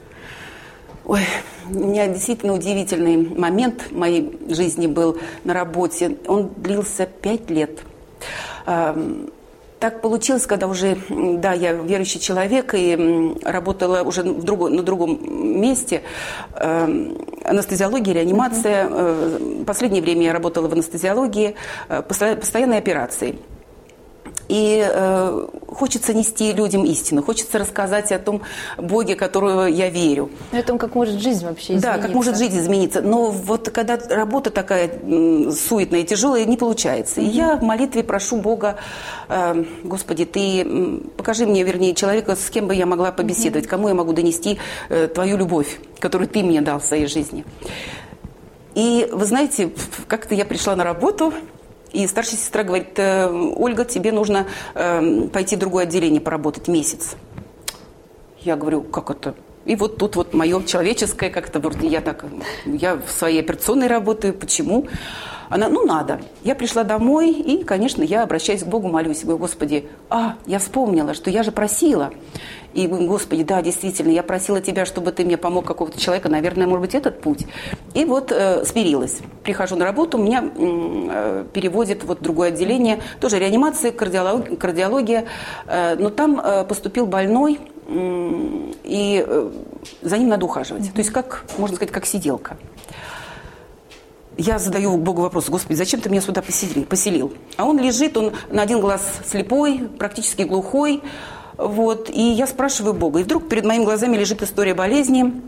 Ой, 1.03 1.21
у 1.69 1.73
меня 1.73 2.07
действительно 2.07 2.53
удивительный 2.53 3.17
момент 3.17 3.81
в 3.89 3.97
моей 3.97 4.39
жизни 4.47 4.87
был 4.87 5.17
на 5.43 5.53
работе. 5.53 6.17
Он 6.27 6.53
длился 6.55 7.05
пять 7.05 7.49
лет 7.49 7.81
так 9.81 9.99
получилось, 9.99 10.45
когда 10.45 10.67
уже, 10.67 10.95
да, 11.09 11.53
я 11.53 11.73
верующий 11.73 12.19
человек 12.19 12.75
и 12.75 13.35
работала 13.43 14.03
уже 14.03 14.21
в 14.21 14.43
другой, 14.43 14.71
на 14.71 14.83
другом 14.83 15.19
месте. 15.59 16.03
Э, 16.53 16.87
анестезиология, 17.43 18.13
реанимация. 18.13 18.85
Uh-huh. 18.85 19.65
Последнее 19.65 20.03
время 20.03 20.25
я 20.25 20.33
работала 20.33 20.67
в 20.67 20.73
анестезиологии, 20.73 21.55
э, 21.89 22.03
постоянные 22.03 22.77
операции. 22.77 23.39
И 24.51 24.85
э, 24.85 25.47
хочется 25.69 26.13
нести 26.13 26.51
людям 26.51 26.83
истину, 26.83 27.23
хочется 27.23 27.57
рассказать 27.57 28.11
о 28.11 28.19
том 28.19 28.41
Боге, 28.77 29.15
которого 29.15 29.65
я 29.65 29.89
верю. 29.89 30.29
О 30.51 30.61
том, 30.61 30.77
как 30.77 30.93
может 30.93 31.21
жизнь 31.21 31.45
вообще 31.45 31.67
измениться. 31.67 31.87
Да, 31.87 31.97
как 31.99 32.13
может 32.13 32.37
жизнь 32.37 32.59
измениться. 32.59 33.01
Но 33.01 33.31
вот 33.31 33.69
когда 33.69 33.97
работа 34.09 34.49
такая 34.49 34.89
суетная 34.89 36.01
и 36.01 36.03
тяжелая, 36.03 36.43
не 36.43 36.57
получается. 36.57 37.21
И 37.21 37.25
я 37.27 37.55
в 37.55 37.63
молитве 37.63 38.03
прошу 38.03 38.41
Бога, 38.41 38.75
э, 39.29 39.63
Господи, 39.85 40.25
Ты 40.25 40.99
покажи 41.15 41.45
мне, 41.45 41.63
вернее, 41.63 41.95
человека, 41.95 42.35
с 42.35 42.49
кем 42.49 42.67
бы 42.67 42.75
я 42.75 42.85
могла 42.85 43.13
побеседовать, 43.13 43.67
mm-hmm. 43.67 43.69
кому 43.69 43.87
я 43.87 43.93
могу 43.93 44.11
донести 44.11 44.59
э, 44.89 45.07
Твою 45.07 45.37
любовь, 45.37 45.79
которую 45.99 46.27
Ты 46.27 46.43
мне 46.43 46.59
дал 46.59 46.81
в 46.81 46.83
своей 46.83 47.05
жизни. 47.05 47.45
И 48.75 49.07
вы 49.13 49.23
знаете, 49.23 49.71
как-то 50.09 50.35
я 50.35 50.43
пришла 50.43 50.75
на 50.75 50.83
работу, 50.83 51.33
и 51.93 52.07
старшая 52.07 52.37
сестра 52.37 52.63
говорит, 52.63 52.97
«Э, 52.97 53.27
Ольга, 53.29 53.85
тебе 53.85 54.11
нужно 54.11 54.47
э, 54.75 55.27
пойти 55.33 55.55
в 55.55 55.59
другое 55.59 55.83
отделение 55.83 56.21
поработать 56.21 56.67
месяц. 56.67 57.15
Я 58.39 58.55
говорю, 58.55 58.81
как 58.81 59.09
это? 59.09 59.35
И 59.65 59.75
вот 59.75 59.97
тут 59.97 60.15
вот 60.15 60.33
мое 60.33 60.63
человеческое 60.63 61.29
как-то, 61.29 61.61
я 61.81 62.01
так, 62.01 62.25
я 62.65 62.95
в 62.95 63.11
своей 63.11 63.41
операционной 63.41 63.87
работаю, 63.87 64.33
почему? 64.33 64.87
Она, 65.51 65.67
ну, 65.67 65.85
надо. 65.85 66.21
Я 66.43 66.55
пришла 66.55 66.85
домой, 66.85 67.31
и, 67.31 67.65
конечно, 67.65 68.01
я 68.03 68.23
обращаюсь 68.23 68.63
к 68.63 68.67
Богу, 68.67 68.87
молюсь. 68.87 69.23
Говорю, 69.23 69.39
Господи, 69.39 69.89
а, 70.09 70.35
я 70.45 70.59
вспомнила, 70.59 71.13
что 71.13 71.29
я 71.29 71.43
же 71.43 71.51
просила. 71.51 72.11
И, 72.73 72.87
Господи, 72.87 73.43
да, 73.43 73.61
действительно, 73.61 74.11
я 74.11 74.23
просила 74.23 74.61
Тебя, 74.61 74.85
чтобы 74.85 75.11
Ты 75.11 75.25
мне 75.25 75.35
помог 75.35 75.65
какого-то 75.65 75.99
человека, 75.99 76.29
наверное, 76.29 76.67
может 76.67 76.81
быть, 76.83 76.95
этот 76.95 77.19
путь. 77.19 77.45
И 77.93 78.05
вот 78.05 78.31
э, 78.31 78.63
смирилась. 78.63 79.19
Прихожу 79.43 79.75
на 79.75 79.83
работу, 79.83 80.17
меня 80.17 80.49
э, 80.55 81.45
переводят 81.51 82.05
вот 82.05 82.21
другое 82.21 82.47
отделение, 82.47 83.01
тоже 83.19 83.37
реанимация, 83.37 83.91
кардиология, 83.91 84.55
кардиология 84.55 85.25
э, 85.67 85.97
но 85.99 86.09
там 86.11 86.39
э, 86.39 86.63
поступил 86.63 87.07
больной, 87.07 87.59
и 87.89 89.25
э, 89.27 89.51
за 90.01 90.17
ним 90.17 90.29
надо 90.29 90.45
ухаживать. 90.45 90.83
Mm-hmm. 90.83 90.93
То 90.93 90.99
есть, 90.99 91.09
как, 91.11 91.43
можно 91.57 91.75
сказать, 91.75 91.91
как 91.91 92.05
сиделка 92.05 92.55
я 94.37 94.59
задаю 94.59 94.97
Богу 94.97 95.21
вопрос, 95.21 95.49
Господи, 95.49 95.77
зачем 95.77 96.01
ты 96.01 96.09
меня 96.09 96.21
сюда 96.21 96.41
поселил? 96.41 97.33
А 97.57 97.65
он 97.65 97.79
лежит, 97.79 98.17
он 98.17 98.33
на 98.49 98.61
один 98.61 98.79
глаз 98.79 99.01
слепой, 99.25 99.89
практически 99.97 100.43
глухой. 100.43 101.01
Вот, 101.57 102.09
и 102.09 102.21
я 102.21 102.47
спрашиваю 102.47 102.93
Бога. 102.93 103.19
И 103.19 103.23
вдруг 103.23 103.47
перед 103.47 103.65
моими 103.65 103.83
глазами 103.83 104.17
лежит 104.17 104.41
история 104.41 104.73
болезни. 104.73 105.41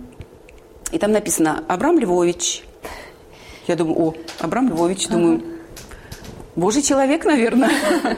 И 0.91 0.99
там 0.99 1.11
написано 1.11 1.63
«Абрам 1.67 1.97
Львович». 1.97 2.63
Я 3.67 3.75
думаю, 3.75 3.99
о, 3.99 4.13
Абрам 4.39 4.69
Львович, 4.69 5.07
думаю, 5.07 5.41
Божий 6.55 6.81
человек, 6.81 7.25
наверное. 7.25 7.71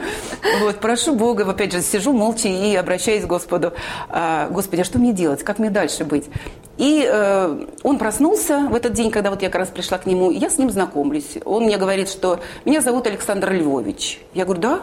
Вот, 0.60 0.80
прошу 0.80 1.14
Бога, 1.16 1.48
опять 1.48 1.72
же, 1.72 1.82
сижу 1.82 2.12
молча 2.12 2.48
и 2.48 2.74
обращаюсь 2.76 3.24
к 3.24 3.26
Господу. 3.26 3.72
«А, 4.08 4.48
Господи, 4.48 4.82
а 4.82 4.84
что 4.84 4.98
мне 4.98 5.12
делать? 5.12 5.42
Как 5.42 5.58
мне 5.58 5.70
дальше 5.70 6.04
быть? 6.04 6.26
И 6.78 7.08
э, 7.08 7.66
он 7.82 7.98
проснулся 7.98 8.66
в 8.70 8.74
этот 8.74 8.92
день, 8.92 9.10
когда 9.10 9.30
вот 9.30 9.42
я 9.42 9.48
как 9.48 9.60
раз 9.60 9.68
пришла 9.68 9.98
к 9.98 10.06
нему, 10.06 10.30
и 10.30 10.36
я 10.36 10.50
с 10.50 10.58
ним 10.58 10.70
знакомлюсь. 10.70 11.38
Он 11.44 11.64
мне 11.64 11.78
говорит, 11.78 12.08
что 12.08 12.40
меня 12.64 12.80
зовут 12.80 13.06
Александр 13.06 13.52
Львович. 13.52 14.20
Я 14.34 14.44
говорю, 14.44 14.60
да? 14.60 14.80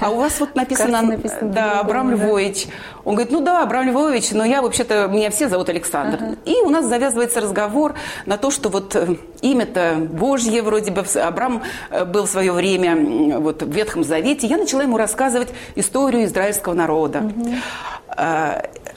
А 0.00 0.10
у 0.10 0.16
вас 0.16 0.38
вот 0.40 0.54
написано, 0.54 1.00
написано 1.02 1.52
да, 1.52 1.80
Абрам 1.80 2.10
Львович. 2.10 2.66
Он 3.04 3.14
говорит, 3.14 3.32
ну 3.32 3.40
да, 3.40 3.62
Абрам 3.62 3.86
Львович, 3.86 4.32
но 4.32 4.44
я 4.44 4.60
вообще-то, 4.60 5.08
меня 5.08 5.30
все 5.30 5.48
зовут 5.48 5.70
Александр. 5.70 6.18
Ага. 6.20 6.36
И 6.44 6.56
у 6.56 6.68
нас 6.68 6.84
завязывается 6.84 7.40
разговор 7.40 7.94
на 8.26 8.36
то, 8.36 8.50
что 8.50 8.68
вот 8.68 8.94
э, 8.94 9.16
имя-то 9.40 9.96
Божье 10.10 10.62
вроде 10.62 10.90
бы, 10.90 11.02
Абрам 11.14 11.62
э, 11.90 12.04
был 12.04 12.26
в 12.26 12.30
свое 12.30 12.52
время 12.52 13.38
вот 13.38 13.62
в 13.62 13.70
Ветхом 13.70 14.04
Завете. 14.04 14.46
Я 14.46 14.58
начала 14.58 14.82
ему 14.82 14.98
рассказывать 14.98 15.48
историю 15.74 16.24
израильского 16.24 16.74
народа. 16.74 17.20
Угу. 17.20 17.54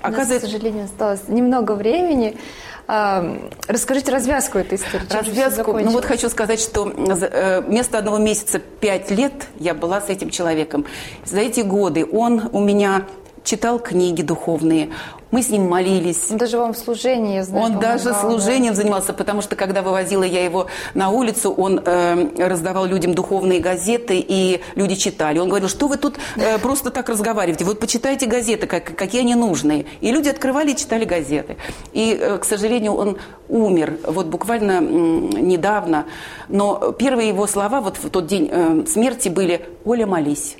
Оказывается... 0.04 0.48
к 0.48 0.52
сожалению, 0.52 0.86
осталось 0.86 1.28
немного 1.28 1.74
времени. 1.74 2.38
А, 2.86 3.38
расскажите 3.68 4.12
развязку 4.12 4.58
этой 4.58 4.78
истории. 4.78 5.06
Развязку. 5.10 5.72
Ну 5.80 5.92
вот 5.92 6.06
хочу 6.06 6.30
сказать, 6.30 6.60
что 6.60 6.90
э, 6.90 7.62
вместо 7.62 7.98
одного 7.98 8.18
месяца 8.18 8.60
пять 8.60 9.10
лет 9.10 9.48
я 9.60 9.74
была 9.74 10.02
с 10.02 10.10
этим 10.10 10.30
человеком. 10.30 10.86
За 11.26 11.40
эти 11.40 11.62
годы 11.62 12.06
он 12.06 12.50
у 12.52 12.60
меня 12.60 13.06
читал 13.44 13.80
книги 13.80 14.22
духовные, 14.22 14.90
мы 15.34 15.42
с 15.42 15.50
ним 15.50 15.68
молились. 15.68 16.30
Он 16.30 16.38
даже 16.38 16.60
вам 16.60 16.74
в 16.74 16.78
служении, 16.78 17.38
я 17.38 17.44
знаю, 17.44 17.66
Он 17.66 17.80
даже 17.80 18.14
служением 18.14 18.74
да? 18.74 18.78
занимался, 18.82 19.14
потому 19.14 19.42
что 19.42 19.56
когда 19.56 19.82
вывозила 19.82 20.22
я 20.22 20.46
его 20.46 20.68
на 20.94 21.10
улицу, 21.10 21.52
он 21.52 21.82
э, 21.84 22.48
раздавал 22.48 22.86
людям 22.86 23.16
духовные 23.16 23.60
газеты, 23.60 24.20
и 24.20 24.62
люди 24.76 24.94
читали. 24.94 25.40
Он 25.40 25.50
говорил, 25.50 25.70
что 25.70 25.88
вы 25.88 25.98
тут 25.98 26.18
э, 26.36 26.58
просто 26.62 26.92
так 26.92 27.10
разговариваете, 27.10 27.66
вот 27.66 27.80
почитайте 27.80 28.28
газеты, 28.28 28.68
как, 28.68 28.96
какие 28.96 29.22
они 29.22 29.34
нужные. 29.34 29.88
И 30.02 30.12
люди 30.12 30.30
открывали 30.30 30.74
и 30.74 30.76
читали 30.76 31.04
газеты. 31.04 31.58
И, 31.94 32.16
э, 32.22 32.38
к 32.38 32.46
сожалению, 32.46 32.94
он 32.94 33.18
умер 33.50 33.98
вот 34.06 34.28
буквально 34.28 34.74
э, 34.74 34.82
недавно. 34.84 36.06
Но 36.48 36.92
первые 36.92 37.30
его 37.30 37.48
слова 37.48 37.82
вот 37.82 37.98
в 37.98 38.08
тот 38.12 38.28
день 38.28 38.50
э, 38.52 38.86
смерти 38.86 39.30
были 39.30 39.68
«Оля, 39.84 40.06
молись». 40.06 40.58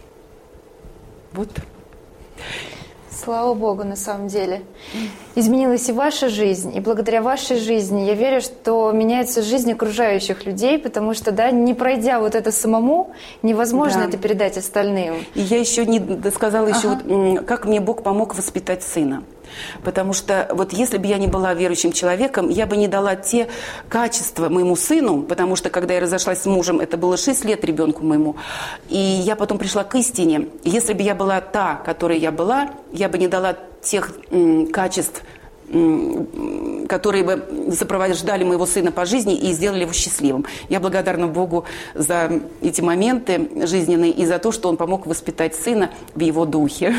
Вот. 1.34 1.50
Слава 3.24 3.54
Богу, 3.54 3.84
на 3.86 3.96
самом 3.96 4.28
деле. 4.28 4.64
Изменилась 5.36 5.88
и 5.88 5.94
ваша 5.94 6.28
жизнь, 6.28 6.76
и 6.76 6.80
благодаря 6.82 7.22
вашей 7.22 7.58
жизни 7.58 8.02
я 8.02 8.16
верю, 8.16 8.42
что 8.42 8.92
меняется 8.92 9.42
жизнь 9.42 9.72
окружающих 9.72 10.46
людей, 10.46 10.78
потому 10.78 11.14
что, 11.14 11.32
да, 11.32 11.50
не 11.52 11.74
пройдя 11.74 12.20
вот 12.20 12.36
это 12.36 12.52
самому, 12.52 13.12
невозможно 13.42 14.02
да. 14.02 14.08
это 14.10 14.18
передать 14.18 14.58
остальным. 14.58 15.16
И 15.36 15.42
я 15.42 15.58
еще 15.58 15.86
не 15.86 16.02
сказала 16.32 16.68
ага. 16.68 16.78
еще, 16.78 16.90
вот, 16.90 17.46
как 17.46 17.66
мне 17.66 17.80
Бог 17.80 18.04
помог 18.04 18.36
воспитать 18.36 18.84
сына. 18.84 19.24
Потому 19.84 20.14
что 20.14 20.50
вот 20.52 20.74
если 20.74 20.98
бы 20.98 21.08
я 21.08 21.18
не 21.18 21.28
была 21.28 21.54
верующим 21.54 21.92
человеком, 21.92 22.50
я 22.50 22.66
бы 22.66 22.78
не 22.78 22.88
дала 22.88 23.16
те 23.16 23.50
качества 23.90 24.50
моему 24.50 24.76
сыну, 24.76 25.24
потому 25.24 25.56
что 25.56 25.70
когда 25.70 25.94
я 25.94 26.00
разошлась 26.00 26.42
с 26.42 26.46
мужем, 26.46 26.80
это 26.80 26.98
было 26.98 27.18
6 27.18 27.46
лет 27.46 27.64
ребенку 27.66 28.04
моему, 28.04 28.36
и 28.90 28.98
я 28.98 29.36
потом 29.36 29.58
пришла 29.58 29.84
к 29.84 29.96
истине. 29.96 30.50
Если 30.64 30.94
бы 30.94 31.02
я 31.02 31.16
была 31.16 31.42
та, 31.42 31.76
которой 31.76 32.20
я 32.20 32.32
была, 32.32 32.70
я 32.92 33.10
бы 33.10 33.18
не 33.18 33.28
дала 33.28 33.56
тех 33.82 34.12
м, 34.32 34.68
качеств, 34.68 35.22
которые 36.88 37.24
бы 37.24 37.72
сопровождали 37.72 38.44
моего 38.44 38.66
сына 38.66 38.92
по 38.92 39.06
жизни 39.06 39.36
и 39.36 39.52
сделали 39.54 39.82
его 39.82 39.94
счастливым. 39.94 40.46
Я 40.70 40.80
благодарна 40.80 41.28
Богу 41.28 41.66
за 41.96 42.42
эти 42.62 42.82
моменты 42.82 43.50
жизненные 43.66 44.12
и 44.12 44.26
за 44.26 44.38
то, 44.38 44.52
что 44.52 44.70
Он 44.70 44.78
помог 44.78 45.08
воспитать 45.08 45.56
сына 45.56 45.90
в 46.14 46.20
его 46.20 46.46
духе. 46.46 46.94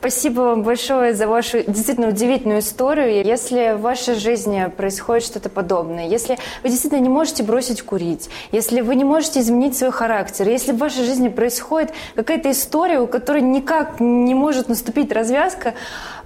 Спасибо 0.00 0.42
вам 0.42 0.62
большое 0.62 1.12
за 1.12 1.26
вашу 1.26 1.64
действительно 1.64 2.08
удивительную 2.08 2.60
историю. 2.60 3.24
Если 3.24 3.74
в 3.76 3.80
вашей 3.80 4.14
жизни 4.14 4.70
происходит 4.76 5.24
что-то 5.24 5.48
подобное, 5.48 6.06
если 6.06 6.38
вы 6.62 6.68
действительно 6.68 7.00
не 7.00 7.08
можете 7.08 7.42
бросить 7.42 7.82
курить, 7.82 8.30
если 8.52 8.80
вы 8.80 8.94
не 8.94 9.02
можете 9.02 9.40
изменить 9.40 9.76
свой 9.76 9.90
характер, 9.90 10.48
если 10.48 10.70
в 10.70 10.78
вашей 10.78 11.04
жизни 11.04 11.28
происходит 11.28 11.92
какая-то 12.14 12.52
история, 12.52 13.00
у 13.00 13.08
которой 13.08 13.42
никак 13.42 13.98
не 13.98 14.36
может 14.36 14.68
наступить 14.68 15.10
развязка, 15.10 15.74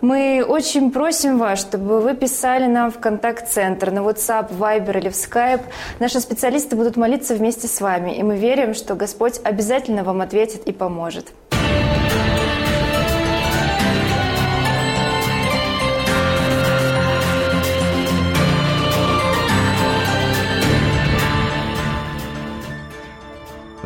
мы 0.02 0.44
очень 0.46 0.90
просим 0.90 1.38
вас, 1.38 1.60
чтобы 1.60 2.00
вы 2.00 2.14
писали 2.14 2.66
нам 2.66 2.90
в 2.90 2.98
контакт-центр, 2.98 3.90
на 3.90 4.00
WhatsApp, 4.00 4.50
Viber 4.50 4.98
или 4.98 5.08
в 5.08 5.14
Skype. 5.14 5.62
Наши 6.00 6.20
специалисты 6.20 6.76
будут 6.76 6.96
молиться 6.96 7.34
вместе 7.34 7.68
с 7.68 7.80
вами, 7.80 8.18
и 8.18 8.22
мы 8.22 8.36
верим, 8.36 8.74
что 8.74 8.94
Господь 8.94 9.40
обязательно 9.44 10.02
вам 10.02 10.20
ответит 10.20 10.66
и 10.66 10.72
поможет. 10.72 11.32